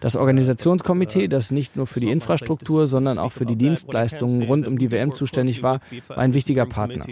Das 0.00 0.16
Organisationskomitee, 0.16 1.28
das 1.28 1.50
nicht 1.50 1.76
nur 1.76 1.86
für 1.86 2.00
die 2.00 2.10
Infrastruktur, 2.10 2.86
sondern 2.86 3.18
auch 3.18 3.32
für 3.32 3.46
die 3.46 3.56
Dienstleistungen 3.56 4.37
rund 4.42 4.66
um 4.66 4.78
die 4.78 4.90
WM 4.90 5.12
zuständig 5.12 5.62
war, 5.62 5.80
war 6.08 6.18
ein 6.18 6.34
wichtiger 6.34 6.66
Partner. 6.66 7.04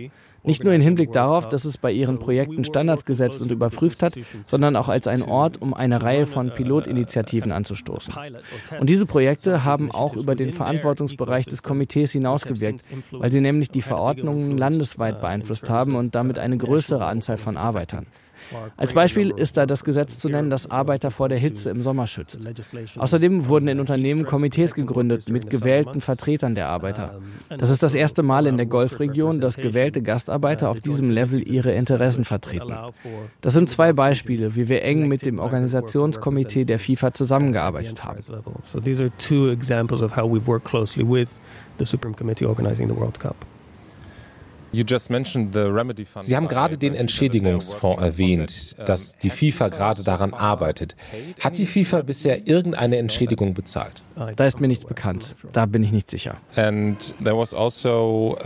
Nicht 0.46 0.62
nur 0.62 0.72
im 0.72 0.80
Hinblick 0.80 1.10
darauf, 1.10 1.48
dass 1.48 1.64
es 1.64 1.76
bei 1.76 1.90
ihren 1.90 2.20
Projekten 2.20 2.64
Standards 2.64 3.04
gesetzt 3.04 3.42
und 3.42 3.50
überprüft 3.50 4.02
hat, 4.04 4.14
sondern 4.46 4.76
auch 4.76 4.88
als 4.88 5.08
ein 5.08 5.22
Ort, 5.22 5.60
um 5.60 5.74
eine 5.74 6.02
Reihe 6.02 6.26
von 6.26 6.52
Pilotinitiativen 6.52 7.50
anzustoßen. 7.50 8.14
Und 8.78 8.88
diese 8.88 9.06
Projekte 9.06 9.64
haben 9.64 9.90
auch 9.90 10.14
über 10.14 10.36
den 10.36 10.52
Verantwortungsbereich 10.52 11.46
des 11.46 11.64
Komitees 11.64 12.12
hinausgewirkt, 12.12 12.84
weil 13.10 13.32
sie 13.32 13.40
nämlich 13.40 13.70
die 13.70 13.82
Verordnungen 13.82 14.56
landesweit 14.56 15.20
beeinflusst 15.20 15.68
haben 15.68 15.96
und 15.96 16.14
damit 16.14 16.38
eine 16.38 16.56
größere 16.56 17.04
Anzahl 17.04 17.38
von 17.38 17.56
Arbeitern. 17.56 18.06
Als 18.76 18.92
Beispiel 18.92 19.32
ist 19.36 19.56
da 19.56 19.66
das 19.66 19.84
Gesetz 19.84 20.18
zu 20.18 20.28
nennen, 20.28 20.50
das 20.50 20.70
Arbeiter 20.70 21.10
vor 21.10 21.28
der 21.28 21.38
Hitze 21.38 21.70
im 21.70 21.82
Sommer 21.82 22.06
schützt. 22.06 22.40
Außerdem 22.98 23.46
wurden 23.46 23.68
in 23.68 23.80
Unternehmen 23.80 24.24
Komitees 24.24 24.74
gegründet 24.74 25.28
mit 25.28 25.50
gewählten 25.50 26.00
Vertretern 26.00 26.54
der 26.54 26.68
Arbeiter. 26.68 27.20
Das 27.48 27.70
ist 27.70 27.82
das 27.82 27.94
erste 27.94 28.22
Mal 28.22 28.46
in 28.46 28.56
der 28.56 28.66
Golfregion, 28.66 29.40
dass 29.40 29.56
gewählte 29.56 30.02
Gastarbeiter 30.02 30.70
auf 30.70 30.80
diesem 30.80 31.10
Level 31.10 31.46
ihre 31.46 31.72
Interessen 31.72 32.24
vertreten. 32.24 32.74
Das 33.40 33.54
sind 33.54 33.68
zwei 33.68 33.92
Beispiele, 33.92 34.54
wie 34.54 34.68
wir 34.68 34.82
eng 34.82 35.08
mit 35.08 35.24
dem 35.24 35.38
Organisationskomitee 35.38 36.64
der 36.64 36.78
FIFA 36.78 37.12
zusammengearbeitet 37.12 38.04
haben. 38.04 38.20
So 38.64 38.80
these 38.80 39.02
are 39.02 39.10
two 39.18 39.50
examples 39.50 40.02
of 40.02 40.16
how 40.16 40.24
we've 40.30 40.46
worked 40.46 40.64
closely 40.64 41.04
with 41.06 41.40
the 41.78 41.84
Supreme 41.84 42.14
Committee 42.14 42.46
organizing 42.46 42.88
the 42.88 42.96
World 42.96 43.18
Cup. 43.18 43.36
Sie 46.20 46.36
haben 46.36 46.48
gerade 46.48 46.78
den 46.78 46.94
Entschädigungsfonds 46.94 48.02
erwähnt, 48.02 48.76
dass 48.86 49.16
die 49.16 49.30
FIFA 49.30 49.68
gerade 49.68 50.02
daran 50.02 50.34
arbeitet. 50.34 50.96
Hat 51.40 51.58
die 51.58 51.66
FIFA 51.66 52.02
bisher 52.02 52.46
irgendeine 52.46 52.98
Entschädigung 52.98 53.54
bezahlt? 53.54 54.02
Da 54.36 54.46
ist 54.46 54.60
mir 54.60 54.68
nichts 54.68 54.84
bekannt. 54.84 55.34
Da 55.52 55.66
bin 55.66 55.82
ich 55.82 55.92
nicht 55.92 56.10
sicher. 56.10 56.36
Also, 56.56 58.38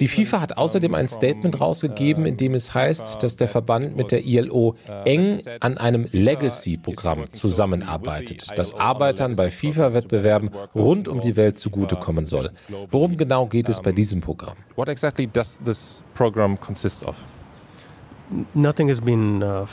die 0.00 0.08
FIFA 0.08 0.40
hat 0.40 0.56
außerdem 0.56 0.94
ein 0.94 1.08
Statement 1.08 1.60
rausgegeben, 1.60 2.24
in 2.26 2.36
dem 2.36 2.54
es 2.54 2.74
heißt, 2.74 3.22
dass 3.22 3.36
der 3.36 3.48
Verband 3.48 3.96
mit 3.96 4.12
der 4.12 4.24
ILO 4.24 4.76
eng 5.04 5.40
an 5.60 5.78
einem 5.78 6.06
Legacy-Programm 6.10 7.32
zusammenarbeitet, 7.32 8.46
das 8.56 8.74
Arbeitern 8.74 9.36
bei 9.36 9.50
FIFA-Wettbewerben 9.50 10.50
rund 10.74 11.08
um 11.08 11.20
die 11.20 11.36
Welt 11.36 11.58
zugutekommen 11.58 12.26
soll. 12.26 12.50
Worum 12.90 13.16
genau 13.16 13.46
geht 13.46 13.68
es 13.68 13.80
bei 13.80 13.92
diesem 13.92 14.20
Programm? 14.20 14.56
What 14.76 14.88
exactly 14.88 15.26
does 15.26 15.60
this 15.68 16.02
program 16.14 16.58
consist 16.58 17.04
of? 17.04 17.16
Uh, 18.30 19.64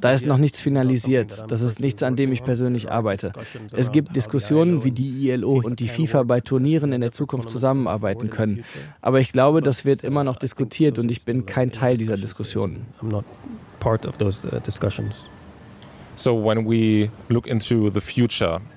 da 0.00 0.12
ist 0.12 0.26
noch 0.26 0.38
nichts 0.38 0.60
finalisiert. 0.60 1.44
Das 1.48 1.62
ist 1.62 1.78
nichts, 1.78 2.02
an 2.02 2.16
dem 2.16 2.32
ich 2.32 2.42
persönlich 2.42 2.90
arbeite. 2.90 3.30
Es 3.72 3.92
gibt 3.92 4.16
Diskussionen, 4.16 4.82
wie 4.82 4.90
die 4.90 5.30
ILO 5.30 5.60
und 5.62 5.78
die 5.78 5.86
FIFA 5.86 6.24
bei 6.24 6.40
Turnieren 6.40 6.92
in 6.92 7.00
der 7.00 7.12
Zukunft 7.12 7.50
zusammenarbeiten 7.50 8.30
können. 8.30 8.64
Aber 9.00 9.20
ich 9.20 9.30
glaube, 9.30 9.60
das 9.60 9.84
wird 9.84 10.02
immer 10.02 10.24
noch 10.24 10.36
diskutiert 10.36 10.98
und 10.98 11.08
ich 11.08 11.24
bin 11.24 11.46
kein 11.46 11.70
Teil 11.70 11.96
dieser 11.96 12.16
Diskussionen. 12.16 12.86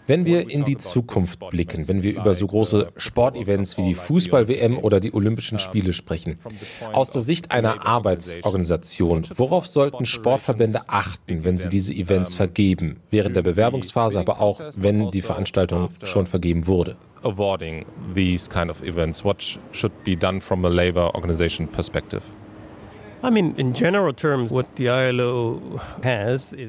Wenn 0.07 0.25
wir 0.25 0.49
in 0.49 0.63
die 0.63 0.77
Zukunft 0.77 1.39
blicken, 1.49 1.87
wenn 1.87 2.03
wir 2.03 2.15
über 2.15 2.33
so 2.33 2.47
große 2.47 2.91
Sportevents 2.97 3.77
wie 3.77 3.83
die 3.83 3.95
Fußball-WM 3.95 4.77
oder 4.77 4.99
die 4.99 5.13
Olympischen 5.13 5.59
Spiele 5.59 5.93
sprechen, 5.93 6.39
aus 6.93 7.11
der 7.11 7.21
Sicht 7.21 7.51
einer 7.51 7.85
Arbeitsorganisation, 7.85 9.23
worauf 9.35 9.67
sollten 9.67 10.05
Sportverbände 10.05 10.81
achten, 10.87 11.43
wenn 11.43 11.57
sie 11.57 11.69
diese 11.69 11.93
Events 11.93 12.33
vergeben, 12.33 12.97
während 13.11 13.35
der 13.35 13.43
Bewerbungsphase, 13.43 14.19
aber 14.19 14.41
auch 14.41 14.59
wenn 14.75 15.11
die 15.11 15.21
Veranstaltung 15.21 15.89
schon 16.03 16.25
vergeben 16.25 16.67
wurde? 16.67 16.95
Awarding 17.23 17.85
these 18.13 18.49
kind 18.49 18.69
of 18.69 18.83
events, 18.83 19.23
what 19.23 19.59
should 19.71 19.91
be 20.03 20.15
done 20.15 20.39
from 20.39 20.63
a 20.65 20.69
labor 20.69 21.13
organization 21.15 21.67
perspective? 21.67 22.21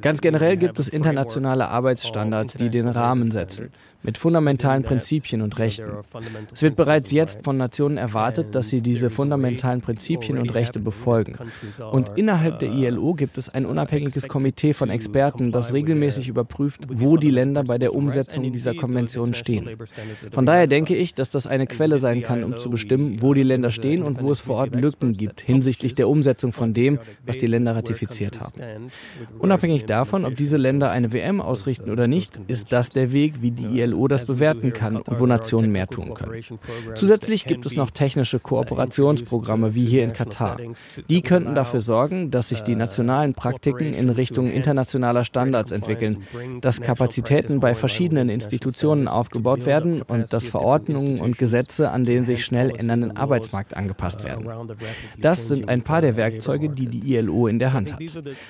Ganz 0.01 0.21
generell 0.23 0.57
gibt 0.57 0.79
es 0.79 0.89
internationale 0.89 1.69
Arbeitsstandards, 1.69 2.55
die 2.55 2.71
den 2.71 2.89
Rahmen 2.89 3.31
setzen, 3.31 3.71
mit 4.03 4.17
fundamentalen 4.17 4.83
Prinzipien 4.83 5.43
und 5.43 5.59
Rechten. 5.59 5.91
Es 6.53 6.63
wird 6.63 6.77
bereits 6.77 7.11
jetzt 7.11 7.45
von 7.45 7.59
Nationen 7.59 7.99
erwartet, 7.99 8.55
dass 8.55 8.71
sie 8.71 8.81
diese 8.81 9.11
fundamentalen 9.11 9.83
Prinzipien 9.83 10.39
und 10.39 10.55
Rechte 10.55 10.81
befolgen. 10.81 11.37
Und 11.93 12.17
innerhalb 12.17 12.61
der 12.61 12.71
ILO 12.71 13.13
gibt 13.13 13.37
es 13.37 13.51
ein 13.51 13.67
unabhängiges 13.67 14.27
Komitee 14.27 14.73
von 14.73 14.89
Experten, 14.89 15.53
das 15.53 15.75
regelmäßig 15.75 16.29
überprüft, 16.29 16.87
wo 16.91 17.19
die 17.19 17.31
Länder 17.31 17.65
bei 17.65 17.77
der 17.77 17.95
Umsetzung 17.95 18.51
dieser 18.51 18.75
Konventionen 18.75 19.35
stehen. 19.35 19.77
Von 20.33 20.47
daher 20.47 20.67
denke 20.67 20.97
ich, 20.97 21.15
dass 21.15 21.29
das 21.29 21.47
eine 21.47 21.67
Quelle 21.67 21.99
sein 21.99 22.23
kann, 22.23 22.43
um 22.43 22.59
zu 22.59 22.71
bestimmen, 22.71 23.21
wo 23.21 23.35
die 23.35 23.43
Länder 23.43 23.71
stehen 23.71 24.03
und 24.03 24.23
wo 24.23 24.31
es 24.31 24.41
vor 24.41 24.57
Ort 24.57 24.75
Lücken 24.75 25.13
gibt 25.13 25.43
hinsichtlich 25.43 25.95
der 25.95 26.09
Umsetzung 26.09 26.38
Umsetzung 26.39 26.53
von 26.53 26.73
dem, 26.73 26.99
was 27.27 27.39
die 27.39 27.47
Länder 27.47 27.75
ratifiziert 27.75 28.41
haben. 28.41 28.91
Unabhängig 29.39 29.87
davon, 29.87 30.25
ob 30.25 30.37
diese 30.37 30.57
Länder 30.57 30.91
eine 30.91 31.13
WM 31.13 31.41
ausrichten 31.41 31.91
oder 31.91 32.07
nicht, 32.07 32.41
ist 32.47 32.73
das 32.73 32.91
der 32.91 33.13
Weg, 33.13 33.43
wie 33.43 33.51
die 33.51 33.81
ILO 33.81 34.07
das 34.09 34.25
bewerten 34.25 34.73
kann 34.73 34.97
und 34.97 35.19
wo 35.19 35.27
Nationen 35.27 35.73
mehr 35.73 35.87
tun 35.87 36.15
können. 36.15 36.43
Zusätzlich 36.95 37.45
gibt 37.45 37.67
es 37.67 37.77
noch 37.77 37.91
technische 37.91 38.39
Kooperationsprogramme 38.39 39.75
wie 39.75 39.85
hier 39.85 40.05
in 40.05 40.13
Katar. 40.13 40.59
Die 41.09 41.23
könnten 41.23 41.55
dafür 41.55 41.81
sorgen, 41.81 42.31
dass 42.31 42.51
sich 42.51 42.63
die 42.63 42.77
nationalen 42.77 43.35
Praktiken 43.35 43.93
in 43.93 44.11
Richtung 44.11 44.51
internationaler 44.51 45.25
Standards 45.25 45.73
entwickeln, 45.73 46.23
dass 46.61 46.81
Kapazitäten 46.81 47.61
bei 47.61 47.75
verschiedenen 47.75 48.29
Institutionen 48.29 49.09
aufgebaut 49.09 49.67
werden 49.67 50.03
und 50.03 50.33
dass 50.33 50.47
Verordnungen 50.47 51.21
und 51.21 51.39
Gesetze 51.39 51.91
an 51.91 52.05
den 52.05 52.25
sich 52.25 52.45
schnell 52.45 52.71
ändernden 52.71 53.17
Arbeitsmarkt 53.17 53.77
angepasst 53.77 54.25
werden. 54.25 54.47
Das 55.19 55.49
sind 55.49 55.69
ein 55.69 55.83
paar 55.83 56.01
der 56.01 56.17
Werke, 56.17 56.28
Werkzeuge, 56.33 56.69
die 56.69 56.87
die 56.87 57.15
ILO 57.17 57.47
in 57.47 57.59
der 57.59 57.73
Hand 57.73 57.93
hat. 57.93 58.01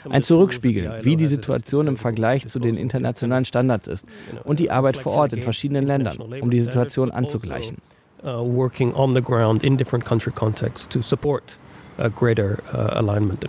Ein 0.09 0.23
Zurückspiegeln, 0.23 1.05
wie 1.05 1.17
die 1.17 1.27
Situation 1.27 1.87
im 1.87 1.97
Vergleich 1.97 2.47
zu 2.47 2.59
den 2.59 2.77
internationalen 2.77 3.45
Standards 3.45 3.89
ist 3.89 4.07
und 4.45 4.61
die 4.61 4.71
Arbeit 4.71 4.97
vor 4.97 5.13
Ort 5.13 5.33
in 5.33 5.43
verschiedenen 5.43 5.87
Ländern, 5.87 6.17
um 6.41 6.51
die 6.51 6.61
Situation 6.61 7.11
anzugleichen. 7.11 7.79
Uh, 8.25 8.43
working 8.43 8.93
on 8.95 9.15
the 9.15 9.23
ground 9.23 9.63
in 9.63 9.77
different 9.77 10.05
country 10.05 10.33
contexts 10.33 10.89
to 10.89 11.01
support 11.01 11.57
a 11.99 12.09
greater 12.09 12.59
uh, 12.75 12.99
alignment. 12.99 13.47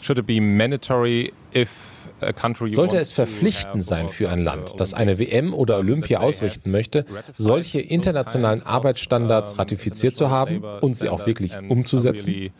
Should 0.00 0.18
it 0.18 0.26
be 0.26 0.40
mandatory 0.40 1.32
if 1.52 1.92
sollte 2.70 2.96
es 2.98 3.12
verpflichtend 3.12 3.82
sein 3.82 4.08
für 4.08 4.30
ein 4.30 4.44
Land, 4.44 4.74
das 4.78 4.94
eine 4.94 5.18
WM 5.18 5.52
oder 5.54 5.78
Olympia 5.78 6.20
ausrichten 6.20 6.70
möchte, 6.70 7.04
solche 7.34 7.80
internationalen 7.80 8.62
Arbeitsstandards 8.62 9.58
ratifiziert 9.58 10.14
zu 10.14 10.30
haben 10.30 10.62
und 10.80 10.96
sie 10.96 11.08
auch 11.08 11.26
wirklich 11.26 11.52
umzusetzen? 11.68 12.50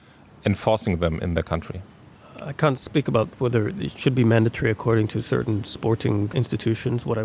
Enforcing 0.44 1.00
them 1.00 1.18
in 1.20 1.35
the 1.37 1.42
country. 1.42 1.81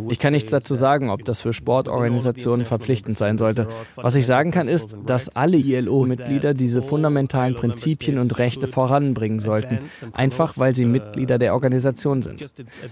Ich 0.10 0.20
kann 0.20 0.34
nichts 0.34 0.50
dazu 0.50 0.76
sagen, 0.76 1.10
ob 1.10 1.26
das 1.26 1.42
für 1.42 1.54
Sportorganisationen 1.54 2.66
verpflichtend 2.66 3.18
sein 3.18 3.38
sollte. 3.38 3.68
Was 3.96 4.16
ich 4.16 4.26
sagen 4.26 4.52
kann, 4.52 4.68
ist, 4.68 4.96
dass 5.06 5.30
alle 5.30 5.58
ILO-Mitglieder 5.58 6.54
diese 6.54 6.82
fundamentalen 6.82 7.56
Prinzipien 7.56 8.20
und 8.20 8.38
Rechte 8.38 8.68
voranbringen 8.68 9.40
sollten, 9.40 9.80
einfach 10.14 10.58
weil 10.58 10.76
sie 10.76 10.86
Mitglieder 10.86 11.38
der 11.40 11.54
Organisation 11.54 12.22
sind. 12.22 12.46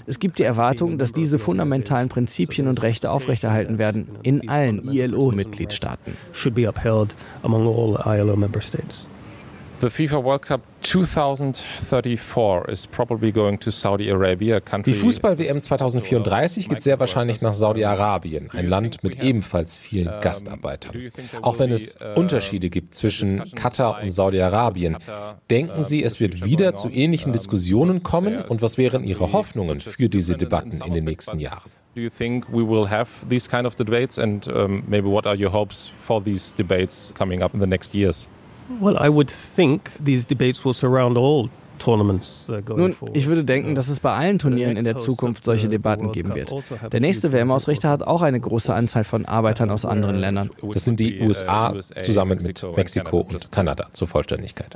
Es 0.05 0.19
gibt 0.19 0.39
die 0.39 0.43
Erwartung, 0.43 0.97
dass 0.97 1.11
diese 1.11 1.39
fundamentalen 1.39 2.09
Prinzipien 2.09 2.67
und 2.67 2.81
Rechte 2.81 3.11
aufrechterhalten 3.11 3.77
werden 3.77 4.07
in 4.23 4.49
allen 4.49 4.91
ILO-Mitgliedstaaten. 4.91 6.17
The 9.85 9.91
FIFA 9.91 10.23
World 10.23 10.41
Cup 10.41 10.61
2034 10.81 12.65
is 12.69 12.87
probably 12.87 13.31
going 13.31 13.59
to 13.59 13.69
Saudi 13.69 14.09
Arabia, 14.09 14.59
Die 14.59 14.93
Fußball-WM 14.93 15.61
2034 15.61 16.69
geht 16.69 16.81
sehr 16.81 16.99
wahrscheinlich 16.99 17.41
nach 17.41 17.53
Saudi-Arabien, 17.53 18.49
ein 18.49 18.67
Land 18.67 19.03
mit 19.03 19.21
ebenfalls 19.21 19.77
vielen 19.77 20.11
Gastarbeitern. 20.21 21.11
Auch 21.43 21.59
wenn 21.59 21.71
es 21.71 21.97
uh, 21.97 22.19
Unterschiede 22.19 22.71
gibt 22.71 22.95
zwischen 22.95 23.43
Katar 23.53 24.01
und 24.01 24.09
Saudi-Arabien, 24.09 24.97
denken 25.51 25.83
Sie, 25.83 26.01
es 26.01 26.19
wird 26.19 26.43
wieder 26.43 26.73
zu 26.73 26.89
ähnlichen 26.89 27.31
Diskussionen 27.31 28.01
kommen? 28.01 28.41
Und 28.41 28.63
was 28.63 28.79
wären 28.79 29.03
Ihre 29.03 29.33
Hoffnungen 29.33 29.81
für 29.81 30.09
diese 30.09 30.33
Debatten 30.35 30.81
in 30.83 30.95
den 30.95 31.05
nächsten 31.05 31.37
Jahren? 31.37 31.69
Do 31.93 32.01
you 32.01 32.09
think 32.09 32.49
we 32.49 32.67
will 32.67 32.89
have 32.89 33.23
these 33.29 33.47
kind 33.47 33.67
of 33.67 33.75
debates 33.75 34.17
and 34.17 34.47
um, 34.47 34.83
maybe 34.87 35.07
what 35.07 35.27
are 35.27 35.37
your 35.37 35.53
hopes 35.53 35.91
for 35.95 36.21
these 36.21 36.53
debates 36.55 37.13
coming 37.15 37.43
up 37.43 37.53
in 37.53 37.59
the 37.61 37.67
next 37.67 37.93
years? 37.93 38.27
Well, 38.69 38.97
I 38.97 39.09
would 39.09 39.29
think 39.29 39.93
these 39.99 40.25
debates 40.25 40.65
will 40.65 40.73
surround 40.73 41.17
all 41.17 41.49
Uh, 42.49 42.61
Nun, 42.75 42.95
ich 43.13 43.27
würde 43.27 43.43
denken, 43.43 43.75
dass 43.75 43.87
es 43.87 43.99
bei 43.99 44.13
allen 44.13 44.39
Turnieren 44.39 44.77
in 44.77 44.85
der 44.85 44.97
Zukunft 44.97 45.45
solche 45.45 45.69
Debatten 45.69 46.11
geben 46.11 46.35
wird. 46.35 46.51
Also 46.51 46.75
der 46.91 46.99
nächste 46.99 47.31
WM-Ausrichter 47.31 47.89
hat 47.89 48.03
auch 48.03 48.21
eine 48.21 48.39
große 48.39 48.73
Anzahl 48.73 49.03
von 49.03 49.25
Arbeitern 49.25 49.69
aus 49.69 49.85
anderen 49.85 50.15
Ländern. 50.15 50.49
Das 50.73 50.85
sind 50.85 50.99
die 50.99 51.21
USA 51.21 51.73
zusammen 51.99 52.39
mit 52.43 52.65
Mexiko 52.75 53.21
und 53.21 53.51
Kanada 53.51 53.87
zur 53.93 54.07
Vollständigkeit. 54.07 54.75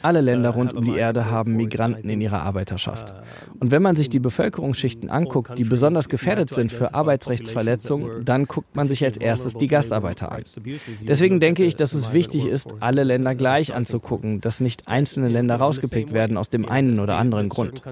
Alle 0.02 0.20
Länder 0.20 0.50
rund 0.50 0.74
um 0.74 0.84
die 0.84 0.96
Erde 0.96 1.30
haben 1.30 1.56
Migranten 1.56 2.08
in 2.08 2.20
ihrer 2.20 2.42
Arbeiterschaft. 2.42 3.14
Und 3.58 3.70
wenn 3.70 3.82
man 3.82 3.96
sich 3.96 4.08
die 4.08 4.20
Bevölkerungsschichten 4.20 5.10
anguckt, 5.10 5.58
die 5.58 5.64
besonders 5.64 6.08
gefährdet 6.08 6.54
sind 6.54 6.72
für 6.72 6.94
Arbeitsrechtsverletzungen, 6.94 8.24
dann 8.24 8.46
guckt 8.46 8.74
man 8.74 8.86
sich 8.86 9.04
als 9.04 9.16
erstes 9.16 9.54
die 9.54 9.66
Gastarbeiter 9.66 10.32
an. 10.32 10.42
Deswegen 11.02 11.40
denke 11.40 11.64
ich, 11.64 11.76
dass 11.76 11.92
es 11.92 12.12
wichtig 12.12 12.46
ist, 12.46 12.74
alle 12.80 13.04
Länder 13.04 13.34
gleich 13.34 13.69
sich 13.70 13.76
anzugucken, 13.76 14.40
dass 14.40 14.60
nicht 14.60 14.88
einzelne 14.88 15.28
Länder 15.28 15.56
rausgepickt 15.56 16.12
werden 16.12 16.36
aus 16.36 16.50
dem 16.50 16.68
einen 16.68 17.00
oder 17.00 17.16
anderen 17.16 17.48
Grund. 17.48 17.82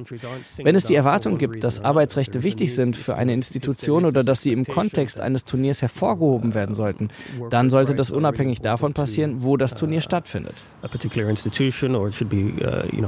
Wenn 0.63 0.75
es 0.75 0.85
die 0.85 0.95
Erwartung 0.95 1.39
gibt, 1.39 1.65
dass 1.65 1.81
Arbeitsrechte 1.81 2.43
wichtig 2.43 2.75
sind 2.75 2.97
für 2.97 3.15
eine 3.17 3.33
Institution 3.33 4.05
oder 4.05 4.23
dass 4.23 4.43
sie 4.43 4.53
im 4.53 4.65
Kontext 4.65 5.21
eines 5.21 5.45
Turniers 5.45 5.83
hervorgehoben 5.83 6.55
werden 6.55 6.75
sollten, 6.75 7.09
dann 7.51 7.71
sollte 7.71 7.95
das 7.95 8.11
unabhängig 8.11 8.61
davon 8.61 8.93
passieren, 8.93 9.45
wo 9.45 9.57
das 9.57 9.75
Turnier 9.75 10.01
stattfindet. 10.01 10.55
A 10.83 10.89
particular 10.89 11.31
institution 11.31 11.95
or 11.95 12.09
it 12.09 12.15
should 12.15 12.29
be 12.29 12.53
uh, 12.65 12.85
you 12.95 13.03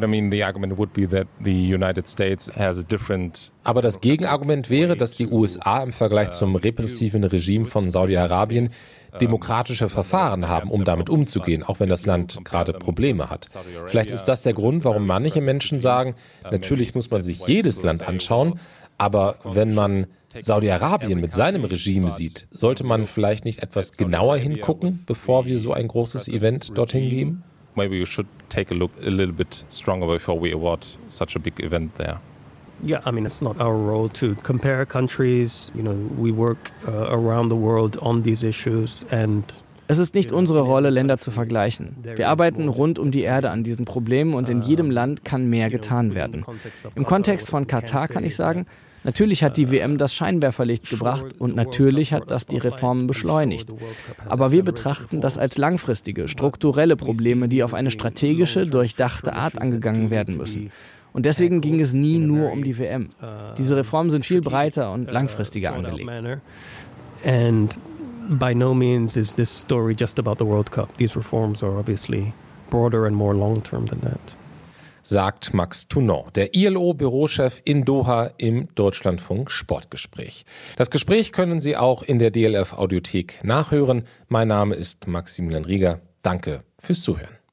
know 0.00 0.06
highlighted 0.06 0.24
in 0.24 0.30
the 0.30 0.40
context 0.40 0.56
of 0.56 0.74
a 0.74 0.86
tournament, 0.86 1.10
then 1.10 1.10
that 1.10 1.38
where 1.38 1.78
that 1.78 2.06
tournament 2.06 2.78
is 2.78 2.86
being 2.86 3.32
held. 3.32 3.52
Aber 3.64 3.82
das 3.82 4.00
Gegenargument 4.00 4.70
wäre, 4.70 4.96
dass 4.96 5.16
die 5.16 5.26
USA 5.26 5.82
im 5.82 5.92
Vergleich 5.92 6.30
zum 6.32 6.56
repressiven 6.56 7.24
Regime 7.24 7.64
von 7.64 7.90
Saudi-Arabien 7.90 8.68
demokratische 9.20 9.88
Verfahren 9.88 10.48
haben, 10.48 10.70
um 10.70 10.84
damit 10.84 11.08
umzugehen, 11.08 11.62
auch 11.62 11.80
wenn 11.80 11.88
das 11.88 12.06
Land 12.06 12.40
gerade 12.44 12.72
Probleme 12.72 13.30
hat. 13.30 13.46
Vielleicht 13.86 14.10
ist 14.10 14.24
das 14.24 14.42
der 14.42 14.54
Grund, 14.54 14.84
warum 14.84 15.06
manche 15.06 15.40
Menschen 15.40 15.80
sagen, 15.80 16.14
natürlich 16.50 16.94
muss 16.94 17.10
man 17.10 17.22
sich 17.22 17.46
jedes 17.46 17.82
Land 17.82 18.06
anschauen, 18.06 18.58
aber 18.98 19.36
wenn 19.44 19.74
man 19.74 20.06
Saudi-Arabien 20.40 21.20
mit 21.20 21.32
seinem 21.32 21.64
Regime 21.64 22.08
sieht, 22.08 22.48
sollte 22.50 22.84
man 22.84 23.06
vielleicht 23.06 23.44
nicht 23.44 23.62
etwas 23.62 23.96
genauer 23.96 24.36
hingucken, 24.36 25.04
bevor 25.06 25.46
wir 25.46 25.58
so 25.58 25.72
ein 25.72 25.88
großes 25.88 26.28
Event 26.28 26.76
dorthin 26.76 27.08
geben? 27.08 27.44
Maybe 27.76 27.98
we 27.98 28.04
should 28.04 28.26
take 28.48 28.70
a 28.70 28.74
look 28.74 28.92
a 29.02 29.10
little 29.10 29.34
bit 29.34 29.64
stronger 29.68 30.06
before 30.06 30.38
we 30.38 30.52
award 30.52 30.86
such 31.08 31.36
a 31.36 31.38
big 31.38 31.60
event 31.60 31.94
there. 31.96 32.20
Yeah, 32.82 33.00
I 33.04 33.10
mean, 33.12 33.24
it's 33.24 33.40
not 33.40 33.60
our 33.60 33.74
role 33.74 34.08
to 34.10 34.34
compare 34.36 34.84
countries. 34.84 35.70
You 35.74 35.82
know, 35.82 35.94
we 36.18 36.32
work 36.32 36.70
uh, 36.86 37.06
around 37.10 37.48
the 37.48 37.56
world 37.56 37.96
on 38.02 38.22
these 38.22 38.42
issues 38.42 39.04
and 39.10 39.44
es 39.86 39.98
ist 39.98 40.14
nicht 40.14 40.32
unsere 40.32 40.60
Rolle, 40.60 40.90
Länder 40.90 41.18
zu 41.18 41.30
vergleichen. 41.30 41.96
Wir 42.02 42.28
arbeiten 42.28 42.68
rund 42.68 42.98
um 42.98 43.10
die 43.10 43.22
Erde 43.22 43.50
an 43.50 43.64
diesen 43.64 43.84
Problemen 43.84 44.34
und 44.34 44.48
in 44.48 44.62
jedem 44.62 44.90
Land 44.90 45.24
kann 45.24 45.48
mehr 45.48 45.70
getan 45.70 46.14
werden. 46.14 46.44
Im 46.94 47.04
Kontext 47.04 47.50
von 47.50 47.66
Katar 47.66 48.08
kann 48.08 48.24
ich 48.24 48.36
sagen, 48.36 48.66
Natürlich 49.04 49.44
hat 49.44 49.58
die 49.58 49.70
WM 49.70 49.98
das 49.98 50.14
Scheinwerferlicht 50.14 50.88
gebracht 50.88 51.26
und 51.38 51.54
natürlich 51.54 52.14
hat 52.14 52.30
das 52.30 52.46
die 52.46 52.56
Reformen 52.56 53.06
beschleunigt. 53.06 53.68
Aber 54.26 54.50
wir 54.50 54.64
betrachten 54.64 55.20
das 55.20 55.36
als 55.36 55.58
langfristige, 55.58 56.26
strukturelle 56.26 56.96
Probleme, 56.96 57.48
die 57.48 57.62
auf 57.62 57.74
eine 57.74 57.90
strategische, 57.90 58.64
durchdachte 58.64 59.34
Art 59.34 59.58
angegangen 59.58 60.10
werden 60.10 60.38
müssen. 60.38 60.72
Und 61.12 61.26
deswegen 61.26 61.60
ging 61.60 61.80
es 61.80 61.92
nie 61.92 62.18
nur 62.18 62.50
um 62.50 62.64
die 62.64 62.78
WM. 62.78 63.10
Diese 63.58 63.76
Reformen 63.76 64.10
sind 64.10 64.24
viel 64.24 64.40
breiter 64.40 64.90
und 64.90 65.12
langfristiger 65.12 65.74
angelegt. 65.74 66.10
By 68.28 68.54
no 68.54 68.74
means 68.74 69.16
is 69.16 69.34
this 69.34 69.50
story 69.50 69.94
just 69.94 70.18
about 70.18 70.38
the 70.38 70.46
World 70.46 70.70
Cup. 70.70 70.96
These 70.96 71.14
reforms 71.14 71.62
are 71.62 71.78
obviously 71.78 72.32
broader 72.70 73.06
and 73.06 73.14
more 73.14 73.34
long 73.34 73.60
term 73.60 73.86
than 73.86 74.00
that 74.00 74.36
sagt 75.06 75.52
Max 75.52 75.86
Tounant, 75.86 76.34
der 76.34 76.54
ILO-Bürochef 76.54 77.60
in 77.64 77.84
Doha 77.84 78.30
im 78.38 78.68
Deutschlandfunk 78.74 79.50
Sportgespräch. 79.50 80.44
Das 80.76 80.90
Gespräch 80.90 81.32
können 81.32 81.60
Sie 81.60 81.76
auch 81.76 82.02
in 82.02 82.18
der 82.18 82.30
DLF 82.30 82.72
Audiothek 82.72 83.44
nachhören. 83.44 84.04
Mein 84.28 84.48
Name 84.48 84.74
ist 84.74 85.06
Maximilian 85.06 85.64
Rieger. 85.64 86.00
Danke 86.22 86.64
fürs 86.78 87.02
Zuhören. 87.02 87.43